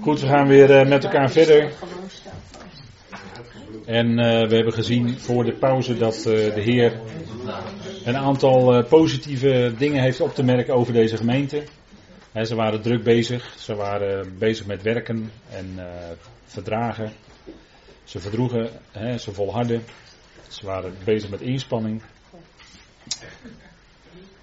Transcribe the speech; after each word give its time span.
Goed, 0.00 0.20
we 0.20 0.26
gaan 0.26 0.46
weer 0.46 0.70
uh, 0.70 0.88
met 0.88 1.04
elkaar 1.04 1.30
verder. 1.30 1.72
En 3.86 4.08
uh, 4.08 4.48
we 4.48 4.54
hebben 4.54 4.72
gezien 4.72 5.18
voor 5.18 5.44
de 5.44 5.52
pauze 5.52 5.96
dat 5.96 6.16
uh, 6.16 6.24
de 6.24 6.60
Heer 6.60 7.00
een 8.04 8.16
aantal 8.16 8.84
positieve 8.84 9.74
dingen 9.78 10.02
heeft 10.02 10.20
op 10.20 10.34
te 10.34 10.42
merken 10.42 10.74
over 10.74 10.92
deze 10.92 11.16
gemeente. 11.16 11.64
He, 12.32 12.44
ze 12.44 12.54
waren 12.54 12.82
druk 12.82 13.02
bezig, 13.02 13.54
ze 13.58 13.74
waren 13.74 14.38
bezig 14.38 14.66
met 14.66 14.82
werken 14.82 15.30
en 15.50 15.78
verdragen. 16.44 17.12
Ze 18.04 18.20
verdroegen, 18.20 18.70
he, 18.90 19.18
ze 19.18 19.32
volharden. 19.32 19.84
Ze 20.48 20.66
waren 20.66 20.94
bezig 21.04 21.30
met 21.30 21.40
inspanning. 21.40 22.02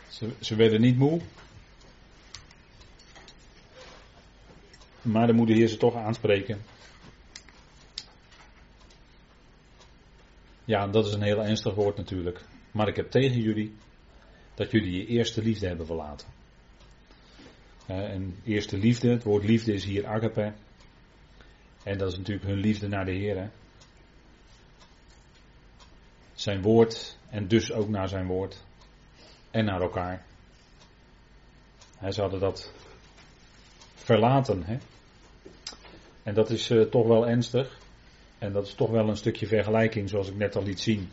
Ze, 0.07 0.29
ze 0.39 0.55
werden 0.55 0.81
niet 0.81 0.97
moe. 0.97 1.21
Maar 5.01 5.27
dan 5.27 5.35
moet 5.35 5.47
de 5.47 5.53
Heer 5.53 5.67
ze 5.67 5.77
toch 5.77 5.95
aanspreken. 5.95 6.61
Ja, 10.65 10.87
dat 10.87 11.05
is 11.05 11.13
een 11.13 11.21
heel 11.21 11.43
ernstig 11.43 11.73
woord 11.73 11.97
natuurlijk. 11.97 12.41
Maar 12.71 12.87
ik 12.87 12.95
heb 12.95 13.11
tegen 13.11 13.41
jullie 13.41 13.75
dat 14.53 14.71
jullie 14.71 14.97
je 14.97 15.05
eerste 15.05 15.41
liefde 15.41 15.67
hebben 15.67 15.85
verlaten. 15.85 16.27
en 17.85 18.35
eerste 18.43 18.77
liefde, 18.77 19.09
het 19.09 19.23
woord 19.23 19.43
liefde 19.43 19.73
is 19.73 19.83
hier 19.83 20.07
agape. 20.07 20.53
En 21.83 21.97
dat 21.97 22.11
is 22.11 22.17
natuurlijk 22.17 22.47
hun 22.47 22.59
liefde 22.59 22.87
naar 22.87 23.05
de 23.05 23.11
Heer. 23.11 23.51
Zijn 26.33 26.61
woord 26.61 27.17
en 27.29 27.47
dus 27.47 27.71
ook 27.71 27.89
naar 27.89 28.07
zijn 28.09 28.27
woord. 28.27 28.63
En 29.51 29.65
naar 29.65 29.81
elkaar. 29.81 30.25
ze 32.09 32.21
hadden 32.21 32.39
dat 32.39 32.73
verlaten. 34.03 34.63
Hè? 34.63 34.77
En 36.23 36.33
dat 36.33 36.49
is 36.49 36.69
uh, 36.69 36.81
toch 36.81 37.07
wel 37.07 37.27
ernstig. 37.27 37.79
En 38.37 38.51
dat 38.53 38.67
is 38.67 38.73
toch 38.73 38.89
wel 38.89 39.09
een 39.09 39.17
stukje 39.17 39.47
vergelijking, 39.47 40.09
zoals 40.09 40.27
ik 40.27 40.35
net 40.35 40.55
al 40.55 40.63
liet 40.63 40.79
zien, 40.79 41.09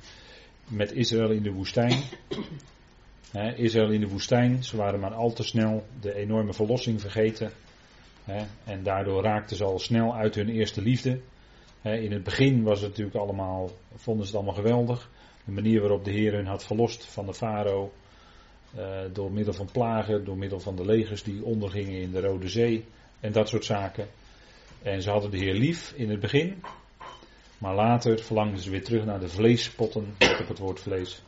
met 0.68 0.92
Israël 0.92 1.30
in 1.30 1.42
de 1.42 1.52
woestijn. 1.52 2.02
Israël 3.56 3.90
in 3.90 4.00
de 4.00 4.08
woestijn, 4.08 4.64
ze 4.64 4.76
waren 4.76 5.00
maar 5.00 5.14
al 5.14 5.32
te 5.32 5.42
snel 5.42 5.86
de 6.00 6.14
enorme 6.14 6.52
verlossing 6.52 7.00
vergeten. 7.00 7.52
en 8.64 8.82
daardoor 8.82 9.22
raakten 9.22 9.56
ze 9.56 9.64
al 9.64 9.78
snel 9.78 10.14
uit 10.14 10.34
hun 10.34 10.48
eerste 10.48 10.82
liefde. 10.82 11.20
in 11.82 12.12
het 12.12 12.22
begin 12.22 12.62
was 12.62 12.80
het 12.80 12.88
natuurlijk 12.88 13.16
allemaal, 13.16 13.70
vonden 13.96 14.26
ze 14.26 14.36
het 14.36 14.44
allemaal 14.44 14.62
geweldig. 14.62 15.10
De 15.44 15.52
manier 15.52 15.80
waarop 15.80 16.04
de 16.04 16.10
Heer 16.10 16.32
hun 16.32 16.46
had 16.46 16.64
verlost 16.64 17.04
van 17.04 17.26
de 17.26 17.34
farao. 17.34 17.92
Uh, 18.76 19.00
door 19.12 19.32
middel 19.32 19.54
van 19.54 19.68
plagen, 19.72 20.24
door 20.24 20.36
middel 20.36 20.60
van 20.60 20.76
de 20.76 20.84
legers 20.84 21.22
die 21.22 21.44
ondergingen 21.44 22.00
in 22.00 22.10
de 22.10 22.20
Rode 22.20 22.48
Zee. 22.48 22.84
En 23.20 23.32
dat 23.32 23.48
soort 23.48 23.64
zaken. 23.64 24.08
En 24.82 25.02
ze 25.02 25.10
hadden 25.10 25.30
de 25.30 25.36
Heer 25.36 25.54
lief 25.54 25.92
in 25.92 26.10
het 26.10 26.20
begin. 26.20 26.62
Maar 27.58 27.74
later 27.74 28.18
verlangden 28.18 28.60
ze 28.60 28.70
weer 28.70 28.84
terug 28.84 29.04
naar 29.04 29.20
de 29.20 29.28
vleespotten. 29.28 30.14
Op 30.40 30.48
het 30.48 30.58
woord 30.58 30.80
vlees. 30.80 31.22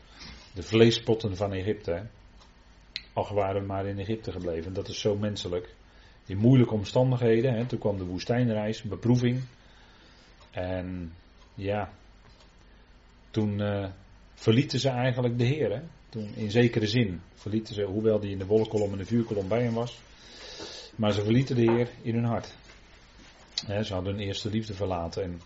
De 0.53 0.63
vleespotten 0.63 1.35
van 1.35 1.53
Egypte. 1.53 2.03
Al 3.13 3.33
waren 3.33 3.61
we 3.61 3.67
maar 3.67 3.85
in 3.85 3.99
Egypte 3.99 4.31
gebleven. 4.31 4.73
Dat 4.73 4.87
is 4.87 4.99
zo 4.99 5.15
menselijk. 5.15 5.73
In 6.25 6.37
moeilijke 6.37 6.73
omstandigheden. 6.73 7.53
Hè. 7.53 7.65
Toen 7.65 7.79
kwam 7.79 7.97
de 7.97 8.05
woestijnreis, 8.05 8.81
beproeving. 8.81 9.41
En 10.51 11.13
ja, 11.53 11.93
toen 13.31 13.59
uh, 13.59 13.87
verlieten 14.33 14.79
ze 14.79 14.89
eigenlijk 14.89 15.37
de 15.37 15.43
Heer. 15.43 15.71
Hè. 15.71 15.81
Toen 16.11 16.29
in 16.35 16.51
zekere 16.51 16.87
zin 16.87 17.21
verlieten 17.33 17.73
ze, 17.73 17.83
hoewel 17.83 18.19
die 18.19 18.31
in 18.31 18.37
de 18.37 18.45
wolkolom 18.45 18.91
en 18.91 18.97
de 18.97 19.05
vuurkolom 19.05 19.47
bij 19.47 19.63
hem 19.63 19.73
was. 19.73 19.99
Maar 20.95 21.11
ze 21.11 21.23
verlieten 21.23 21.55
de 21.55 21.71
Heer 21.71 21.89
in 22.01 22.13
hun 22.13 22.23
hart. 22.23 22.55
ze 23.83 23.93
hadden 23.93 24.13
hun 24.13 24.23
eerste 24.23 24.49
liefde 24.49 24.73
verlaten. 24.73 25.23
En 25.23 25.41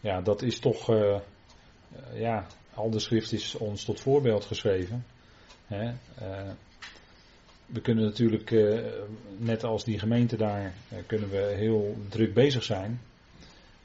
ja, 0.00 0.20
dat 0.20 0.42
is 0.42 0.58
toch, 0.58 0.90
uh, 0.90 1.18
ja, 2.14 2.46
al 2.74 2.90
de 2.90 2.98
schrift 2.98 3.32
is 3.32 3.54
ons 3.54 3.84
tot 3.84 4.00
voorbeeld 4.00 4.44
geschreven. 4.44 5.04
uh, 5.68 5.90
we 7.66 7.80
kunnen 7.80 8.04
natuurlijk, 8.04 8.50
net 9.36 9.64
als 9.64 9.84
die 9.84 9.98
gemeente 9.98 10.36
daar, 10.36 10.74
kunnen 11.06 11.30
we 11.30 11.54
heel 11.56 11.96
druk 12.08 12.34
bezig 12.34 12.62
zijn. 12.62 13.00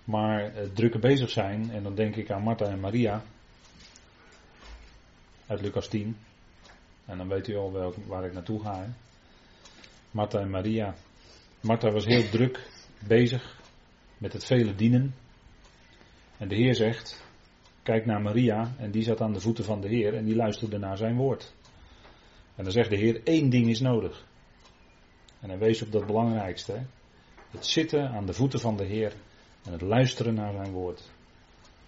Maar 0.04 0.52
drukke 0.74 1.00
bezig 1.00 1.30
zijn, 1.30 1.72
en 1.72 1.84
dan 1.84 1.96
denk 1.96 2.16
ik 2.16 2.32
aan 2.32 2.44
Martha 2.44 2.66
en 2.66 2.80
Maria. 2.80 3.24
Uit 5.48 5.62
Lucas 5.62 5.88
10. 5.88 6.18
En 7.06 7.18
dan 7.18 7.28
weet 7.28 7.48
u 7.48 7.56
al 7.56 7.72
wel 7.72 7.94
waar 8.08 8.26
ik 8.26 8.34
naartoe 8.34 8.62
ga. 8.62 8.80
Hè? 8.80 8.88
Martha 10.12 10.40
en 10.40 10.50
Maria. 10.50 10.96
Martha 11.62 11.92
was 11.92 12.06
heel 12.06 12.30
druk 12.30 12.70
bezig 13.08 13.60
met 14.18 14.34
het 14.34 14.46
vele 14.46 14.76
dienen. 14.76 15.16
En 16.38 16.48
de 16.48 16.56
Heer 16.56 16.76
zegt, 16.76 17.24
kijk 17.84 18.06
naar 18.06 18.22
Maria 18.22 18.76
en 18.78 18.92
die 18.92 19.04
zat 19.04 19.22
aan 19.22 19.34
de 19.34 19.40
voeten 19.40 19.64
van 19.64 19.82
de 19.82 19.88
Heer 19.88 20.14
en 20.14 20.26
die 20.26 20.36
luisterde 20.36 20.78
naar 20.78 20.98
zijn 20.98 21.16
woord. 21.16 21.54
En 22.56 22.64
dan 22.64 22.74
zegt 22.74 22.90
de 22.90 22.98
Heer, 22.98 23.22
één 23.24 23.50
ding 23.50 23.70
is 23.70 23.80
nodig. 23.80 24.26
En 25.40 25.50
hij 25.50 25.58
wees 25.58 25.82
op 25.82 25.92
dat 25.92 26.06
belangrijkste. 26.06 26.86
Het 27.50 27.66
zitten 27.66 28.10
aan 28.10 28.26
de 28.26 28.34
voeten 28.34 28.60
van 28.60 28.78
de 28.78 28.86
Heer 28.86 29.14
en 29.64 29.72
het 29.72 29.82
luisteren 29.82 30.34
naar 30.34 30.54
zijn 30.54 30.72
woord. 30.72 31.12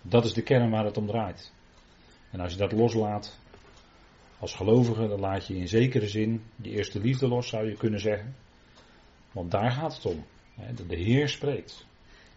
Dat 0.02 0.26
is 0.26 0.34
de 0.34 0.42
kern 0.42 0.70
waar 0.70 0.86
het 0.86 0.98
om 0.98 1.08
draait. 1.08 1.52
En 2.32 2.40
als 2.40 2.52
je 2.52 2.58
dat 2.58 2.72
loslaat, 2.72 3.40
als 4.40 4.56
gelovige, 4.56 5.08
dan 5.08 5.20
laat 5.20 5.48
je 5.48 5.56
in 5.56 5.68
zekere 5.68 6.08
zin 6.08 6.44
die 6.56 6.72
eerste 6.72 7.00
liefde 7.00 7.28
los, 7.28 7.48
zou 7.48 7.70
je 7.70 7.78
kunnen 7.78 8.00
zeggen. 8.00 8.36
Want 9.32 9.52
daar 9.52 9.72
gaat 9.72 9.96
het 9.96 10.06
om. 10.06 10.26
De 10.88 10.96
Heer 10.96 11.30
spreekt. 11.30 11.86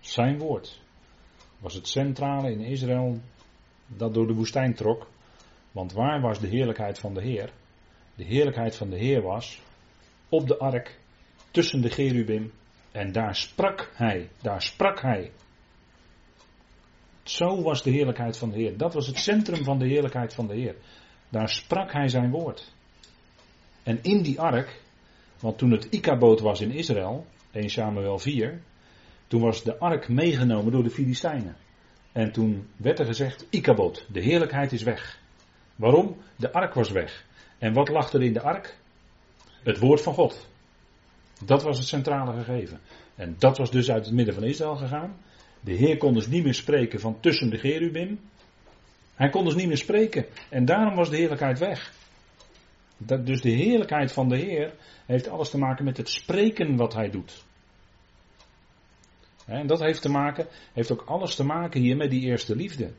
Zijn 0.01 0.39
woord 0.39 0.81
was 1.59 1.75
het 1.75 1.89
centrale 1.89 2.51
in 2.51 2.61
Israël 2.61 3.21
dat 3.87 4.15
door 4.15 4.27
de 4.27 4.35
woestijn 4.35 4.75
trok. 4.75 5.09
Want 5.73 5.93
waar 5.93 6.21
was 6.21 6.41
de 6.41 6.47
heerlijkheid 6.47 6.99
van 6.99 7.15
de 7.15 7.23
Heer? 7.23 7.53
De 8.15 8.25
heerlijkheid 8.25 8.77
van 8.77 8.91
de 8.91 8.97
Heer 8.97 9.23
was 9.23 9.61
op 10.29 10.47
de 10.47 10.59
ark 10.59 10.99
tussen 11.51 11.81
de 11.81 11.89
cherubim 11.89 12.53
en 12.93 13.13
daar 13.13 13.35
sprak 13.35 13.93
hij, 13.95 14.29
daar 14.43 14.63
sprak 14.63 15.01
hij. 15.01 15.31
Zo 17.23 17.63
was 17.63 17.83
de 17.83 17.91
heerlijkheid 17.91 18.39
van 18.39 18.51
de 18.51 18.57
Heer. 18.57 18.77
Dat 18.77 18.95
was 18.95 19.07
het 19.07 19.19
centrum 19.19 19.65
van 19.65 19.79
de 19.79 19.87
heerlijkheid 19.87 20.35
van 20.35 20.47
de 20.47 20.55
Heer. 20.55 20.77
Daar 21.31 21.49
sprak 21.49 21.93
hij 21.93 22.09
zijn 22.09 22.31
woord. 22.31 22.73
En 23.83 23.99
in 24.03 24.23
die 24.23 24.41
ark, 24.41 24.81
want 25.41 25.59
toen 25.59 25.71
het 25.71 25.85
Ikaboot 25.85 26.41
was 26.41 26.61
in 26.61 26.71
Israël, 26.71 27.27
1 27.51 27.71
Samuel 27.71 28.19
4, 28.19 28.61
toen 29.27 29.41
was 29.41 29.63
de 29.63 29.79
ark 29.79 30.09
meegenomen 30.09 30.73
door 30.73 30.83
de 30.83 30.91
Filistijnen. 30.91 31.57
En 32.13 32.33
toen 32.33 32.69
werd 32.77 32.99
er 32.99 33.07
gezegd, 33.07 33.47
Ikaboot, 33.51 34.07
de 34.13 34.21
heerlijkheid 34.21 34.73
is 34.73 34.83
weg. 34.83 35.19
Waarom? 35.77 36.17
De 36.37 36.53
ark 36.53 36.75
was 36.75 36.91
weg. 36.91 37.25
En 37.59 37.73
wat 37.73 37.89
lag 37.89 38.13
er 38.13 38.23
in 38.23 38.33
de 38.33 38.41
ark? 38.41 38.77
Het 39.63 39.79
woord 39.79 40.01
van 40.01 40.15
God. 40.15 40.49
Dat 41.45 41.63
was 41.63 41.79
het 41.79 41.87
centrale 41.87 42.43
gegeven. 42.43 42.81
En 43.15 43.35
dat 43.39 43.59
was 43.59 43.71
dus 43.71 43.91
uit 43.91 44.05
het 44.05 44.15
midden 44.15 44.35
van 44.35 44.45
Israël 44.45 44.77
gegaan. 44.77 45.17
De 45.61 45.73
Heer 45.73 45.97
kon 45.97 46.15
dus 46.15 46.27
niet 46.27 46.45
meer 46.45 46.55
spreken 46.55 47.01
van 47.01 47.21
tussen 47.21 47.51
de 47.51 47.59
Gerubim. 47.59 48.21
Hij 49.21 49.29
kon 49.29 49.45
dus 49.45 49.55
niet 49.55 49.67
meer 49.67 49.77
spreken. 49.77 50.27
En 50.49 50.65
daarom 50.65 50.95
was 50.95 51.11
de 51.11 51.17
heerlijkheid 51.17 51.59
weg. 51.59 51.93
Dat, 52.97 53.27
dus 53.27 53.41
de 53.41 53.51
heerlijkheid 53.51 54.13
van 54.13 54.29
de 54.29 54.37
Heer 54.37 54.75
heeft 55.07 55.29
alles 55.29 55.51
te 55.51 55.59
maken 55.59 55.85
met 55.85 55.97
het 55.97 56.09
spreken 56.09 56.77
wat 56.77 56.95
hij 56.95 57.11
doet. 57.11 57.45
En 59.47 59.67
dat 59.67 59.81
heeft, 59.81 60.03
te 60.03 60.09
maken, 60.09 60.47
heeft 60.73 60.93
ook 60.93 61.03
alles 61.07 61.35
te 61.35 61.45
maken 61.45 61.81
hier 61.81 61.97
met 61.97 62.11
die 62.11 62.21
eerste 62.21 62.57
liefde. 62.57 62.93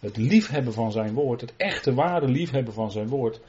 Het 0.00 0.16
liefhebben 0.16 0.72
van 0.72 0.92
zijn 0.92 1.14
woord, 1.14 1.40
het 1.40 1.56
echte 1.56 1.94
ware 1.94 2.28
liefhebben 2.28 2.74
van 2.74 2.90
zijn 2.90 3.08
woord. 3.08 3.40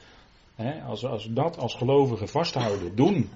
Als, 0.86 1.04
als 1.04 1.28
dat 1.30 1.58
als 1.58 1.74
gelovigen 1.74 2.28
vasthouden, 2.28 2.96
doen, 2.96 3.30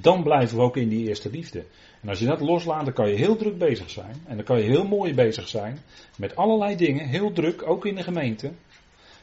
dan 0.00 0.22
blijven 0.22 0.56
we 0.56 0.62
ook 0.62 0.76
in 0.76 0.88
die 0.88 1.08
eerste 1.08 1.30
liefde. 1.30 1.64
En 2.00 2.08
als 2.08 2.18
je 2.18 2.26
dat 2.26 2.40
loslaat, 2.40 2.84
dan 2.84 2.94
kan 2.94 3.08
je 3.08 3.16
heel 3.16 3.36
druk 3.36 3.58
bezig 3.58 3.90
zijn. 3.90 4.22
En 4.26 4.36
dan 4.36 4.44
kan 4.44 4.58
je 4.58 4.64
heel 4.64 4.86
mooi 4.86 5.14
bezig 5.14 5.48
zijn 5.48 5.78
met 6.16 6.36
allerlei 6.36 6.76
dingen, 6.76 7.08
heel 7.08 7.32
druk, 7.32 7.66
ook 7.66 7.86
in 7.86 7.94
de 7.94 8.02
gemeente. 8.02 8.52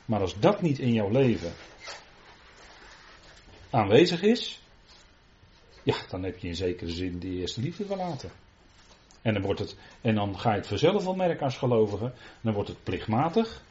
Maar 0.06 0.20
als 0.20 0.40
dat 0.40 0.62
niet 0.62 0.80
in 0.80 0.94
jouw 0.94 1.10
leven 1.10 1.54
aanwezig 3.70 4.22
is, 4.22 4.62
ja, 5.84 5.96
dan 6.10 6.24
heb 6.24 6.38
je 6.38 6.48
in 6.48 6.56
zekere 6.56 6.92
zin 6.92 7.20
die 7.20 7.40
eerste 7.40 7.62
liefde 7.62 7.86
verlaten. 7.86 8.32
En 9.22 9.34
dan, 9.34 9.42
wordt 9.42 9.60
het, 9.60 9.76
en 10.02 10.16
dan 10.16 10.40
ga 10.40 10.50
je 10.52 10.58
het 10.58 10.68
vanzelf 10.68 11.04
wel 11.04 11.16
merken 11.16 11.44
als 11.44 11.58
gelovige. 11.58 12.12
Dan 12.42 12.54
wordt 12.54 12.70
het 12.70 12.84
plichtmatig. 12.84 13.64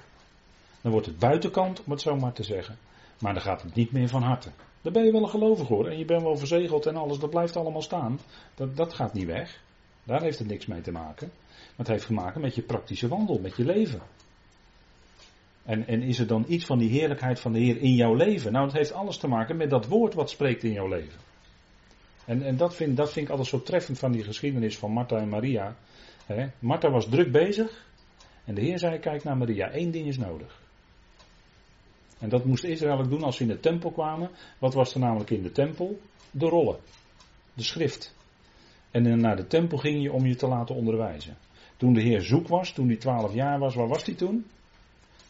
Dan 0.81 0.93
wordt 0.93 1.07
het 1.07 1.19
buitenkant, 1.19 1.85
om 1.85 1.91
het 1.91 2.01
zo 2.01 2.17
maar 2.17 2.33
te 2.33 2.43
zeggen. 2.43 2.79
Maar 3.19 3.33
dan 3.33 3.43
gaat 3.43 3.63
het 3.63 3.75
niet 3.75 3.93
meer 3.93 4.09
van 4.09 4.23
harte. 4.23 4.51
Dan 4.83 4.93
ben 4.93 5.05
je 5.05 5.13
wel 5.13 5.23
een 5.23 5.29
gelovige 5.29 5.75
hoor. 5.75 5.89
En 5.89 5.99
je 5.99 6.05
bent 6.05 6.23
wel 6.23 6.37
verzegeld 6.37 6.87
en 6.87 6.97
alles, 6.97 7.19
dat 7.19 7.31
blijft 7.31 7.57
allemaal 7.57 7.83
staan. 7.83 8.19
Dat, 8.55 8.77
dat 8.77 8.95
gaat 8.95 9.13
niet 9.13 9.27
weg. 9.27 9.61
Daar 10.05 10.23
heeft 10.23 10.39
het 10.39 10.49
niks 10.49 10.67
mee 10.67 10.81
te 10.81 10.93
maken. 10.93 11.31
Maar 11.57 11.87
het 11.87 11.89
heeft 11.89 12.07
te 12.07 12.13
maken 12.13 12.41
met 12.41 12.55
je 12.55 12.63
praktische 12.63 13.09
wandel, 13.09 13.39
met 13.39 13.57
je 13.57 13.65
leven. 13.65 14.01
En, 15.63 15.87
en 15.87 16.03
is 16.03 16.19
er 16.19 16.27
dan 16.27 16.45
iets 16.49 16.65
van 16.65 16.79
die 16.79 16.91
heerlijkheid 16.91 17.41
van 17.41 17.53
de 17.53 17.59
Heer 17.59 17.77
in 17.77 17.95
jouw 17.95 18.15
leven? 18.15 18.53
Nou, 18.53 18.65
het 18.65 18.77
heeft 18.77 18.93
alles 18.93 19.17
te 19.17 19.29
maken 19.29 19.57
met 19.57 19.71
dat 19.71 19.87
woord 19.87 20.15
wat 20.15 20.31
spreekt 20.31 20.63
in 20.63 20.73
jouw 20.73 20.89
leven. 20.89 21.21
En, 22.25 22.43
en 22.43 22.57
dat, 22.57 22.75
vind, 22.75 22.97
dat 22.97 23.13
vind 23.13 23.25
ik 23.25 23.31
altijd 23.31 23.49
zo 23.49 23.63
treffend 23.63 23.99
van 23.99 24.13
die 24.13 24.25
geschiedenis 24.25 24.79
van 24.79 24.93
Martha 24.93 25.17
en 25.17 25.29
Maria. 25.29 25.77
He, 26.27 26.47
Martha 26.59 26.91
was 26.91 27.09
druk 27.09 27.33
bezig. 27.33 27.87
En 28.45 28.55
de 28.55 28.61
Heer 28.61 28.79
zei: 28.79 28.99
Kijk 28.99 29.25
naar 29.25 29.37
Maria, 29.37 29.71
één 29.71 29.91
ding 29.91 30.07
is 30.07 30.19
nodig. 30.19 30.61
En 32.21 32.29
dat 32.29 32.45
moest 32.45 32.65
Israël 32.65 33.09
doen 33.09 33.23
als 33.23 33.37
ze 33.37 33.43
in 33.43 33.49
de 33.49 33.61
tempel 33.61 33.91
kwamen. 33.91 34.31
Wat 34.59 34.75
was 34.75 34.95
er 34.95 35.01
namelijk 35.01 35.31
in 35.31 35.43
de 35.43 35.53
tempel? 35.53 36.01
De 36.31 36.47
rollen, 36.47 36.79
de 37.55 37.63
schrift. 37.63 38.15
En 38.91 39.21
naar 39.21 39.37
de 39.37 39.47
tempel 39.47 39.79
ging 39.79 40.03
je 40.03 40.13
om 40.13 40.27
je 40.27 40.35
te 40.35 40.47
laten 40.47 40.75
onderwijzen. 40.75 41.37
Toen 41.77 41.93
de 41.93 42.01
Heer 42.01 42.21
zoek 42.21 42.49
was, 42.49 42.73
toen 42.73 42.87
hij 42.87 42.97
twaalf 42.97 43.35
jaar 43.35 43.59
was, 43.59 43.75
waar 43.75 43.89
was 43.89 44.05
hij 44.05 44.15
toen? 44.15 44.47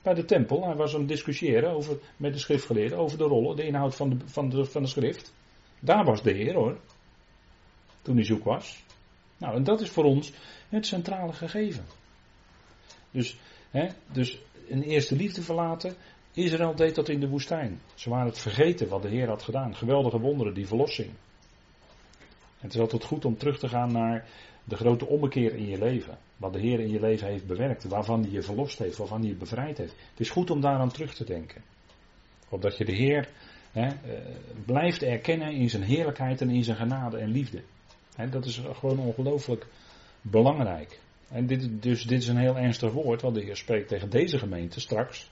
Bij 0.03 0.15
de 0.15 0.25
tempel. 0.25 0.65
Hij 0.65 0.75
was 0.75 0.95
aan 0.95 1.01
het 1.01 1.09
discussiëren 1.09 1.71
over, 1.71 1.99
met 2.17 2.33
de 2.33 2.39
schriftgeleerden 2.39 2.99
over 2.99 3.19
de 3.19 3.25
rollen, 3.25 3.57
de 3.57 3.67
inhoud 3.67 3.95
van 3.95 4.09
de, 4.11 4.17
van, 4.25 4.49
de, 4.49 4.65
van 4.65 4.83
de 4.83 4.89
schrift. 4.89 5.33
Daar 5.81 6.05
was 6.05 6.23
de 6.23 6.33
Heer 6.33 6.55
hoor. 6.55 6.79
Toen 8.03 8.15
hij 8.15 8.25
zoek 8.25 8.45
was. 8.45 8.85
Nou, 9.37 9.55
en 9.55 9.65
dat 9.65 9.81
is 9.81 9.91
voor 9.91 10.05
ons 10.05 10.33
het 10.69 10.87
centrale 10.87 11.33
gegeven. 11.33 11.85
Dus, 13.11 13.39
hè, 13.71 13.89
dus 14.13 14.39
een 14.69 14.83
eerste 14.83 15.17
liefde 15.17 15.43
verlaten. 15.43 15.95
Israël 16.33 16.75
deed 16.75 16.95
dat 16.95 17.09
in 17.09 17.21
de 17.21 17.29
woestijn. 17.29 17.81
Ze 17.95 18.11
waren 18.11 18.27
het 18.27 18.39
vergeten 18.39 18.89
wat 18.89 19.03
de 19.03 19.09
Heer 19.09 19.29
had 19.29 19.43
gedaan. 19.43 19.75
Geweldige 19.75 20.19
wonderen, 20.19 20.55
die 20.55 20.67
verlossing. 20.67 21.11
Het 22.59 22.75
is 22.75 22.81
altijd 22.81 23.05
goed 23.05 23.25
om 23.25 23.37
terug 23.37 23.59
te 23.59 23.69
gaan 23.69 23.93
naar 23.93 24.29
de 24.65 24.77
grote 24.77 25.07
ommekeer 25.07 25.55
in 25.55 25.69
je 25.69 25.79
leven. 25.79 26.19
Wat 26.37 26.53
de 26.53 26.61
Heer 26.61 26.81
in 26.81 26.91
je 26.91 27.01
leven 27.01 27.27
heeft 27.27 27.47
bewerkt. 27.47 27.85
Waarvan 27.85 28.23
hij 28.23 28.31
je 28.31 28.43
verlost 28.43 28.79
heeft. 28.79 28.97
Waarvan 28.97 29.21
hij 29.21 29.29
je 29.29 29.37
bevrijd 29.37 29.79
heeft. 29.79 29.95
Het 30.11 30.21
is 30.21 30.31
goed 30.31 30.51
om 30.51 30.61
daaraan 30.61 30.93
terug 30.93 31.15
te 31.15 31.25
denken. 31.25 31.63
Opdat 32.49 32.77
je 32.77 32.85
de 32.85 32.95
Heer 32.95 33.29
hè, 33.73 33.87
eh, 33.87 34.21
blijft 34.67 35.03
erkennen 35.03 35.53
in 35.53 35.71
zijn 35.71 35.83
heerlijkheid 35.83 36.41
en 36.41 36.51
in 36.51 36.65
zijn 36.65 36.77
genade 36.77 37.19
en 37.19 37.31
liefde. 37.31 37.63
Hè, 38.17 38.29
dat 38.29 38.45
is 38.45 38.63
gewoon 38.73 38.99
ongelooflijk 38.99 39.67
belangrijk. 40.23 41.01
En 41.29 41.47
dit, 41.47 41.83
dus 41.83 42.03
dit 42.03 42.23
is 42.23 42.29
een 42.29 42.37
heel 42.37 42.57
ernstig 42.57 42.93
woord 42.93 43.23
wat 43.23 43.35
de 43.35 43.43
Heer 43.43 43.57
spreekt 43.57 43.89
tegen 43.89 44.11
deze 44.11 44.39
gemeente 44.39 44.81
straks. 44.81 45.31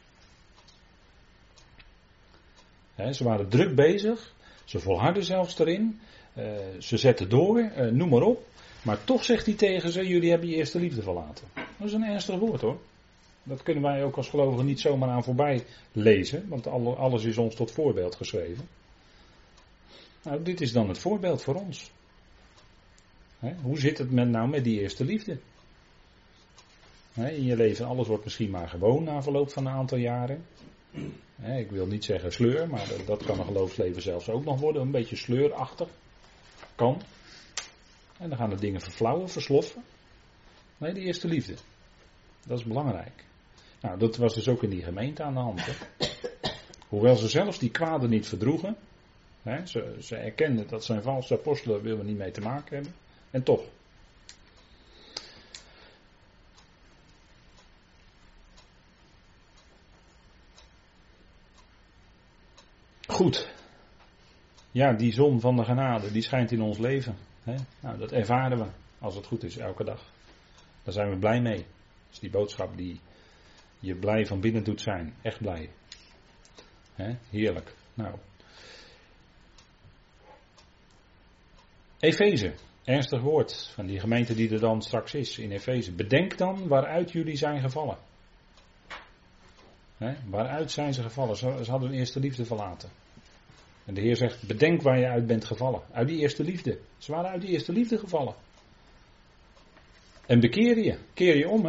Ze 3.13 3.25
waren 3.25 3.49
druk 3.49 3.75
bezig. 3.75 4.35
Ze 4.65 4.79
volharden 4.79 5.25
zelfs 5.25 5.59
erin. 5.59 6.01
Uh, 6.39 6.45
ze 6.79 6.97
zetten 6.97 7.29
door, 7.29 7.59
uh, 7.59 7.91
noem 7.91 8.09
maar 8.09 8.23
op. 8.23 8.47
Maar 8.83 9.05
toch 9.05 9.25
zegt 9.25 9.47
hij 9.47 9.55
tegen 9.55 9.93
ze: 9.93 10.07
Jullie 10.07 10.31
hebben 10.31 10.49
je 10.49 10.55
eerste 10.55 10.79
liefde 10.79 11.03
verlaten. 11.03 11.47
Dat 11.55 11.87
is 11.87 11.93
een 11.93 12.05
ernstig 12.05 12.39
woord 12.39 12.61
hoor. 12.61 12.79
Dat 13.43 13.63
kunnen 13.63 13.83
wij 13.83 14.05
ook 14.05 14.17
als 14.17 14.29
gelovigen 14.29 14.67
niet 14.67 14.81
zomaar 14.81 15.09
aan 15.09 15.25
voorbij 15.25 15.65
lezen, 15.93 16.49
want 16.49 16.67
alles 16.67 17.25
is 17.25 17.39
ons 17.39 17.55
tot 17.55 17.71
voorbeeld 17.71 18.15
geschreven. 18.15 18.69
Nou, 20.23 20.43
dit 20.43 20.61
is 20.61 20.73
dan 20.73 20.89
het 20.89 20.99
voorbeeld 20.99 21.43
voor 21.43 21.55
ons. 21.55 21.91
hoe 23.63 23.79
zit 23.79 23.99
het 23.99 24.13
met 24.13 24.29
nou 24.29 24.49
met 24.49 24.65
die 24.65 24.81
eerste 24.81 25.05
liefde? 25.05 25.39
in 27.15 27.45
je 27.45 27.57
leven, 27.57 27.87
alles 27.87 28.07
wordt 28.07 28.25
misschien 28.25 28.51
maar 28.51 28.69
gewoon 28.69 29.05
na 29.05 29.23
verloop 29.23 29.51
van 29.51 29.67
een 29.67 29.73
aantal 29.73 29.99
jaren. 29.99 30.45
Ik 31.43 31.71
wil 31.71 31.87
niet 31.87 32.05
zeggen 32.05 32.33
sleur, 32.33 32.69
maar 32.69 32.89
dat 33.07 33.25
kan 33.25 33.39
een 33.39 33.45
geloofsleven 33.45 34.03
zelfs 34.03 34.29
ook 34.29 34.45
nog 34.45 34.61
worden. 34.61 34.83
Een 34.83 34.91
beetje 34.91 35.17
sleurachtig. 35.17 35.89
Kan. 36.75 37.03
En 38.19 38.29
dan 38.29 38.39
gaan 38.39 38.51
de 38.51 38.57
dingen 38.57 38.81
verflauwen, 38.81 39.29
versloffen. 39.29 39.83
Nee, 40.77 40.93
die 40.93 41.05
eerste 41.05 41.29
liefde. 41.29 41.55
Dat 42.47 42.59
is 42.59 42.65
belangrijk. 42.65 43.25
Nou, 43.81 43.99
dat 43.99 44.17
was 44.17 44.35
dus 44.35 44.49
ook 44.49 44.63
in 44.63 44.71
die 44.71 44.83
gemeente 44.83 45.23
aan 45.23 45.35
de 45.35 45.41
hand. 45.41 45.67
Hè. 45.67 45.73
Hoewel 46.89 47.17
ze 47.17 47.29
zelfs 47.29 47.59
die 47.59 47.71
kwaden 47.71 48.11
niet 48.11 48.27
verdroegen. 48.27 48.77
Hè, 49.43 49.67
ze, 49.67 49.97
ze 50.01 50.17
erkenden 50.17 50.69
dat 50.69 50.85
zijn 50.85 51.03
valse 51.03 51.35
apostelen 51.35 51.83
willen 51.83 52.07
niet 52.07 52.19
mee 52.19 52.31
te 52.31 52.41
maken 52.41 52.75
hebben. 52.75 52.95
En 53.31 53.43
toch. 53.43 53.65
Ja, 64.71 64.93
die 64.93 65.13
zon 65.13 65.41
van 65.41 65.57
de 65.57 65.65
genade, 65.65 66.13
die 66.13 66.23
schijnt 66.23 66.51
in 66.53 66.63
ons 66.63 66.79
leven. 66.79 67.17
Hè? 67.43 67.55
Nou, 67.81 67.99
dat 67.99 68.13
ervaren 68.13 68.59
we, 68.59 68.67
als 68.99 69.15
het 69.15 69.27
goed 69.27 69.45
is, 69.45 69.57
elke 69.57 69.85
dag. 69.85 70.03
Daar 70.83 70.93
zijn 70.93 71.11
we 71.11 71.17
blij 71.17 71.41
mee. 71.41 71.57
Dat 71.57 72.13
is 72.13 72.19
die 72.19 72.31
boodschap 72.31 72.77
die 72.77 73.01
je 73.79 73.95
blij 73.95 74.27
van 74.27 74.41
binnen 74.41 74.65
doet 74.65 74.81
zijn. 74.81 75.15
Echt 75.23 75.41
blij. 75.41 75.71
Hè? 76.95 77.17
Heerlijk. 77.31 77.75
Nou. 77.95 78.15
Efeze. 81.99 82.55
Ernstig 82.85 83.21
woord 83.21 83.71
van 83.75 83.87
die 83.87 84.01
gemeente 84.01 84.35
die 84.35 84.51
er 84.51 84.61
dan 84.61 84.83
straks 84.83 85.15
is 85.15 85.39
in 85.39 85.51
Efeze. 85.51 85.93
Bedenk 85.93 86.39
dan 86.39 86.69
waaruit 86.69 87.13
jullie 87.13 87.37
zijn 87.37 87.61
gevallen. 87.61 87.99
Waaruit 90.27 90.71
zijn 90.71 90.95
ze 90.95 91.03
gevallen? 91.03 91.37
Ze, 91.37 91.65
ze 91.65 91.71
hadden 91.71 91.89
hun 91.89 91.99
eerste 91.99 92.21
liefde 92.21 92.45
verlaten. 92.45 92.91
En 93.89 93.95
de 93.95 94.01
Heer 94.01 94.17
zegt: 94.17 94.47
Bedenk 94.47 94.83
waar 94.83 94.99
je 94.99 95.09
uit 95.09 95.27
bent 95.27 95.45
gevallen. 95.45 95.81
Uit 95.93 96.09
die 96.09 96.19
eerste 96.19 96.45
liefde. 96.45 96.79
Ze 96.99 97.13
waren 97.13 97.31
uit 97.31 97.41
die 97.41 97.51
eerste 97.51 97.73
liefde 97.73 97.99
gevallen. 97.99 98.35
En 100.27 100.41
bekeer 100.41 100.79
je. 100.79 100.99
Keer 101.15 101.37
je 101.37 101.49
om, 101.49 101.67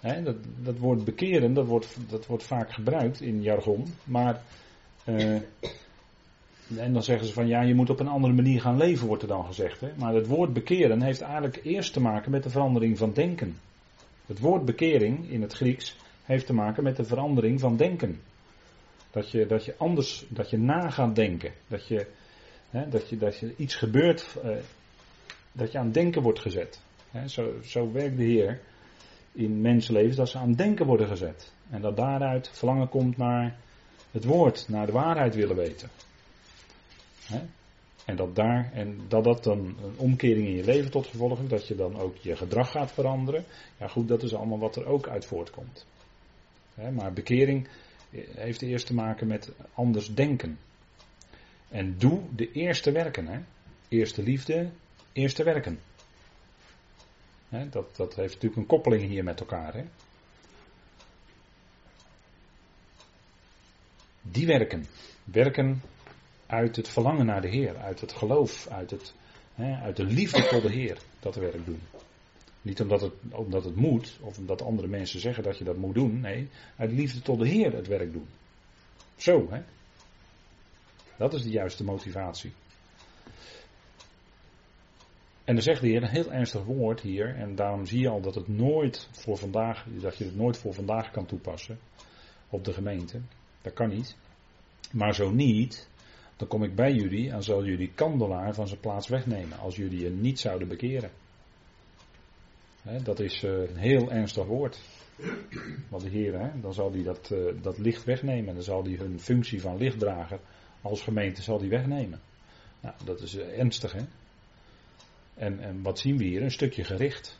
hè. 0.00 0.22
dat, 0.22 0.36
dat 0.62 0.78
woord 0.78 1.04
bekeren, 1.04 1.54
dat 1.54 1.66
wordt, 1.66 1.96
dat 2.08 2.26
wordt 2.26 2.42
vaak 2.42 2.72
gebruikt 2.72 3.20
in 3.20 3.42
jargon. 3.42 3.86
Maar. 4.04 4.42
Uh, 5.04 5.40
en 6.76 6.92
dan 6.92 7.02
zeggen 7.02 7.26
ze 7.26 7.32
van 7.32 7.46
ja, 7.46 7.62
je 7.62 7.74
moet 7.74 7.90
op 7.90 8.00
een 8.00 8.08
andere 8.08 8.32
manier 8.32 8.60
gaan 8.60 8.76
leven, 8.76 9.06
wordt 9.06 9.22
er 9.22 9.28
dan 9.28 9.44
gezegd. 9.44 9.80
Hè? 9.80 9.88
Maar 9.96 10.14
het 10.14 10.26
woord 10.26 10.52
bekeren 10.52 11.02
heeft 11.02 11.20
eigenlijk 11.20 11.60
eerst 11.64 11.92
te 11.92 12.00
maken 12.00 12.30
met 12.30 12.42
de 12.42 12.50
verandering 12.50 12.98
van 12.98 13.12
denken. 13.12 13.56
Het 14.26 14.38
woord 14.38 14.64
bekering 14.64 15.30
in 15.30 15.42
het 15.42 15.52
Grieks 15.52 15.96
heeft 16.24 16.46
te 16.46 16.52
maken 16.52 16.82
met 16.82 16.96
de 16.96 17.04
verandering 17.04 17.60
van 17.60 17.76
denken. 17.76 18.20
Dat 19.10 19.30
je, 19.30 19.46
dat 19.46 19.64
je 19.64 19.76
anders, 19.76 20.24
dat 20.28 20.50
je 20.50 20.58
na 20.58 20.90
gaat 20.90 21.14
denken. 21.14 21.52
Dat 21.66 21.86
je, 21.86 22.06
hè, 22.70 22.88
dat 22.88 23.08
je, 23.08 23.16
dat 23.16 23.38
je 23.38 23.54
iets 23.56 23.74
gebeurt, 23.74 24.36
eh, 24.42 24.56
dat 25.52 25.72
je 25.72 25.78
aan 25.78 25.92
denken 25.92 26.22
wordt 26.22 26.40
gezet. 26.40 26.82
Hè, 27.10 27.28
zo, 27.28 27.54
zo 27.62 27.92
werkt 27.92 28.16
de 28.16 28.24
Heer 28.24 28.60
in 29.32 29.60
mensenlevens, 29.60 30.16
dat 30.16 30.28
ze 30.28 30.38
aan 30.38 30.52
denken 30.54 30.86
worden 30.86 31.08
gezet. 31.08 31.52
En 31.70 31.80
dat 31.80 31.96
daaruit 31.96 32.50
verlangen 32.52 32.88
komt 32.88 33.16
naar 33.16 33.56
het 34.10 34.24
woord, 34.24 34.68
naar 34.68 34.86
de 34.86 34.92
waarheid 34.92 35.34
willen 35.34 35.56
weten. 35.56 35.88
Hè? 37.26 37.40
En 38.04 38.16
dat, 38.16 38.36
daar, 38.36 38.70
en 38.72 39.00
dat 39.08 39.24
dat 39.24 39.44
dan 39.44 39.58
een 39.58 39.94
omkering 39.96 40.46
in 40.46 40.56
je 40.56 40.64
leven 40.64 40.90
tot 40.90 41.06
gevolg 41.06 41.38
heeft, 41.38 41.50
dat 41.50 41.68
je 41.68 41.74
dan 41.74 42.00
ook 42.00 42.16
je 42.16 42.36
gedrag 42.36 42.70
gaat 42.70 42.92
veranderen. 42.92 43.44
Ja 43.76 43.88
goed, 43.88 44.08
dat 44.08 44.22
is 44.22 44.34
allemaal 44.34 44.58
wat 44.58 44.76
er 44.76 44.86
ook 44.86 45.08
uit 45.08 45.24
voortkomt. 45.24 45.86
Maar 46.92 47.12
bekering 47.12 47.68
heeft 48.10 48.62
eerst 48.62 48.86
te 48.86 48.94
maken 48.94 49.26
met 49.26 49.52
anders 49.74 50.14
denken. 50.14 50.58
En 51.68 51.98
doe 51.98 52.22
de 52.34 52.52
eerste 52.52 52.92
werken. 52.92 53.26
Hè? 53.26 53.40
Eerste 53.88 54.22
liefde, 54.22 54.70
eerste 55.12 55.44
werken. 55.44 55.80
Hè, 57.48 57.68
dat, 57.68 57.96
dat 57.96 58.14
heeft 58.14 58.34
natuurlijk 58.34 58.60
een 58.60 58.66
koppeling 58.66 59.02
hier 59.02 59.24
met 59.24 59.40
elkaar. 59.40 59.74
Hè? 59.74 59.84
Die 64.22 64.46
werken. 64.46 64.86
Werken 65.24 65.82
uit 66.46 66.76
het 66.76 66.88
verlangen 66.88 67.26
naar 67.26 67.40
de 67.40 67.48
Heer, 67.48 67.76
uit 67.76 68.00
het 68.00 68.12
geloof, 68.12 68.68
uit, 68.68 68.90
het, 68.90 69.14
hè, 69.54 69.82
uit 69.82 69.96
de 69.96 70.04
liefde 70.04 70.48
tot 70.48 70.62
de 70.62 70.72
Heer. 70.72 70.98
Dat 71.20 71.34
werk 71.34 71.66
doen. 71.66 71.80
Niet 72.62 72.80
omdat 72.80 73.00
het, 73.00 73.12
omdat 73.30 73.64
het 73.64 73.76
moet, 73.76 74.18
of 74.20 74.38
omdat 74.38 74.62
andere 74.62 74.88
mensen 74.88 75.20
zeggen 75.20 75.42
dat 75.42 75.58
je 75.58 75.64
dat 75.64 75.76
moet 75.76 75.94
doen. 75.94 76.20
Nee, 76.20 76.48
uit 76.76 76.92
liefde 76.92 77.20
tot 77.20 77.38
de 77.38 77.48
Heer 77.48 77.72
het 77.72 77.86
werk 77.86 78.12
doen. 78.12 78.28
Zo, 79.16 79.46
hè. 79.50 79.62
Dat 81.16 81.34
is 81.34 81.42
de 81.42 81.50
juiste 81.50 81.84
motivatie. 81.84 82.52
En 85.44 85.54
dan 85.54 85.62
zegt 85.62 85.80
de 85.80 85.86
Heer 85.86 86.02
een 86.02 86.08
heel 86.08 86.32
ernstig 86.32 86.64
woord 86.64 87.00
hier. 87.00 87.34
En 87.34 87.54
daarom 87.54 87.86
zie 87.86 88.00
je 88.00 88.08
al 88.08 88.20
dat 88.20 88.34
het 88.34 88.48
nooit 88.48 89.08
voor 89.10 89.36
vandaag, 89.36 89.86
dat 90.00 90.16
je 90.16 90.24
het 90.24 90.36
nooit 90.36 90.58
voor 90.58 90.74
vandaag 90.74 91.10
kan 91.10 91.26
toepassen. 91.26 91.78
Op 92.48 92.64
de 92.64 92.72
gemeente. 92.72 93.20
Dat 93.62 93.72
kan 93.72 93.88
niet. 93.88 94.16
Maar 94.92 95.14
zo 95.14 95.30
niet, 95.30 95.88
dan 96.36 96.48
kom 96.48 96.62
ik 96.62 96.74
bij 96.74 96.92
jullie 96.92 97.30
en 97.30 97.42
zal 97.42 97.64
jullie 97.64 97.92
kandelaar 97.94 98.54
van 98.54 98.68
zijn 98.68 98.80
plaats 98.80 99.08
wegnemen. 99.08 99.58
Als 99.58 99.76
jullie 99.76 100.00
je 100.00 100.10
niet 100.10 100.38
zouden 100.38 100.68
bekeren 100.68 101.10
dat 102.82 103.20
is 103.20 103.42
eh, 103.42 103.50
een 103.50 103.76
heel 103.76 104.10
ernstig 104.10 104.44
woord. 104.44 104.80
Want 105.88 106.02
de 106.02 106.08
Heer, 106.08 106.52
dan 106.60 106.74
zal 106.74 106.92
hij 106.92 107.02
dat, 107.02 107.30
eh, 107.30 107.38
dat 107.62 107.78
licht 107.78 108.04
wegnemen. 108.04 108.54
Dan 108.54 108.62
zal 108.62 108.84
hij 108.84 108.92
hun 108.92 109.20
functie 109.20 109.60
van 109.60 109.76
lichtdrager 109.76 110.40
als 110.82 111.02
gemeente 111.02 111.42
zal 111.42 111.58
die 111.58 111.70
wegnemen. 111.70 112.20
Nou, 112.80 112.94
dat 113.04 113.20
is 113.20 113.36
eh, 113.36 113.58
ernstig, 113.58 113.92
hè. 113.92 114.02
En, 115.34 115.60
en 115.60 115.82
wat 115.82 115.98
zien 115.98 116.16
we 116.16 116.24
hier? 116.24 116.42
Een 116.42 116.50
stukje 116.50 116.84
gericht. 116.84 117.38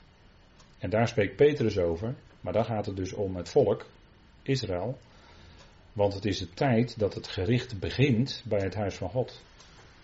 En 0.78 0.90
daar 0.90 1.08
spreekt 1.08 1.36
Petrus 1.36 1.78
over. 1.78 2.14
Maar 2.40 2.52
daar 2.52 2.64
gaat 2.64 2.86
het 2.86 2.96
dus 2.96 3.12
om 3.12 3.36
het 3.36 3.48
volk, 3.48 3.86
Israël. 4.42 4.98
Want 5.92 6.14
het 6.14 6.24
is 6.24 6.38
de 6.38 6.48
tijd 6.48 6.98
dat 6.98 7.14
het 7.14 7.28
gericht 7.28 7.78
begint 7.78 8.42
bij 8.44 8.60
het 8.60 8.74
huis 8.74 8.94
van 8.94 9.10
God. 9.10 9.40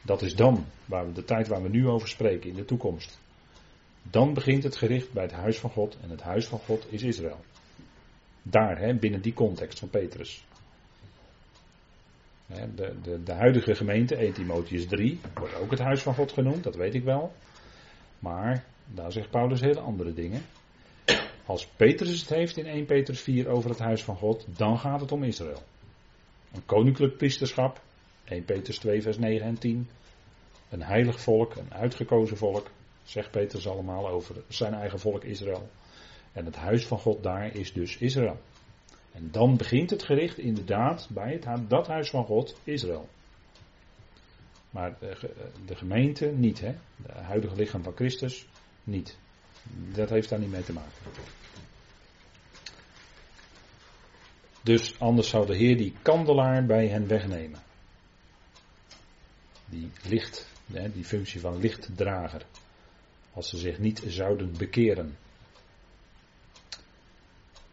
Dat 0.03 0.23
is 0.23 0.35
dan, 0.35 0.67
waar 0.85 1.07
we, 1.07 1.13
de 1.13 1.25
tijd 1.25 1.49
waar 1.49 1.63
we 1.63 1.69
nu 1.69 1.89
over 1.89 2.09
spreken, 2.09 2.51
in 2.51 2.57
de 2.57 2.65
toekomst. 2.65 3.19
Dan 4.11 4.35
begint 4.35 4.63
het 4.63 4.77
gericht 4.77 5.13
bij 5.13 5.23
het 5.23 5.33
huis 5.33 5.59
van 5.59 5.71
God 5.71 5.97
en 6.03 6.11
het 6.11 6.23
huis 6.23 6.47
van 6.47 6.59
God 6.59 6.87
is 6.91 7.03
Israël. 7.03 7.41
Daar, 8.43 8.79
hè, 8.79 8.95
binnen 8.95 9.21
die 9.21 9.35
context 9.35 9.79
van 9.79 9.91
Petrus. 9.91 10.45
De, 12.47 12.95
de, 13.03 13.23
de 13.23 13.33
huidige 13.33 13.75
gemeente, 13.75 14.17
1 14.17 14.33
Timotheus 14.33 14.87
3, 14.87 15.21
wordt 15.35 15.55
ook 15.55 15.71
het 15.71 15.81
huis 15.81 16.03
van 16.03 16.15
God 16.15 16.33
genoemd, 16.33 16.65
dat 16.65 16.77
weet 16.77 16.95
ik 16.95 17.05
wel. 17.05 17.33
Maar 18.19 18.65
daar 18.87 19.13
zegt 19.13 19.31
Paulus 19.31 19.61
hele 19.61 19.81
andere 19.81 20.15
dingen. 20.15 20.43
Als 21.47 21.67
Petrus 21.67 22.21
het 22.21 22.29
heeft 22.29 22.57
in 22.57 22.67
1 22.67 22.87
Petrus 22.87 23.21
4 23.21 23.49
over 23.49 23.71
het 23.71 23.79
huis 23.79 24.05
van 24.05 24.17
God, 24.17 24.47
dan 24.57 24.79
gaat 24.79 25.01
het 25.01 25.13
om 25.13 25.23
Israël. 25.23 25.63
Een 26.53 26.67
koninklijk 26.67 27.17
priesterschap, 27.17 27.81
1 28.25 28.45
Petrus 28.45 28.79
2 28.79 29.03
vers 29.03 29.19
9 29.19 29.47
en 29.47 29.59
10. 29.59 29.89
Een 30.69 30.83
heilig 30.83 31.21
volk, 31.21 31.55
een 31.55 31.75
uitgekozen 31.75 32.37
volk, 32.37 32.71
zegt 33.07 33.31
Petrus 33.31 33.69
allemaal 33.69 34.09
over 34.09 34.37
zijn 34.49 34.75
eigen 34.75 34.99
volk 34.99 35.25
Israël. 35.25 35.69
En 36.33 36.45
het 36.45 36.57
huis 36.57 36.87
van 36.87 36.99
God 36.99 37.23
daar 37.23 37.55
is 37.55 37.73
dus 37.73 37.97
Israël. 37.97 38.39
En 39.13 39.29
dan 39.31 39.57
begint 39.57 39.91
het 39.91 40.03
gericht 40.03 40.39
inderdaad 40.39 41.09
bij 41.11 41.33
het, 41.41 41.71
dat 41.71 41.87
huis 41.87 42.11
van 42.11 42.25
God, 42.25 42.57
Israël. 42.65 43.09
Maar 44.71 44.97
de, 45.67 45.77
gemeente 45.77 46.27
niet, 46.27 46.61
hè? 46.61 46.75
De 46.97 47.13
huidige 47.13 47.57
lichaam 47.57 47.83
van 47.83 47.95
Christus 47.95 48.47
niet. 48.85 49.19
Dat 49.93 50.11
heeft 50.11 50.29
daar 50.29 50.39
niet 50.39 50.51
mee 50.51 50.63
te 50.63 50.73
maken. 50.73 50.93
Dus 54.63 54.99
anders 54.99 55.29
zou 55.29 55.47
de 55.47 55.57
Heer 55.57 55.77
die 55.77 55.95
kandelaar 56.03 56.67
bij 56.67 56.89
hen 56.89 57.07
wegnemen. 57.09 57.61
Die 59.67 59.91
licht, 60.03 60.53
die 60.93 61.05
functie 61.05 61.41
van 61.41 61.59
lichtdrager. 61.59 62.47
Als 63.37 63.49
ze 63.49 63.57
zich 63.57 63.79
niet 63.79 64.03
zouden 64.07 64.57
bekeren. 64.59 65.17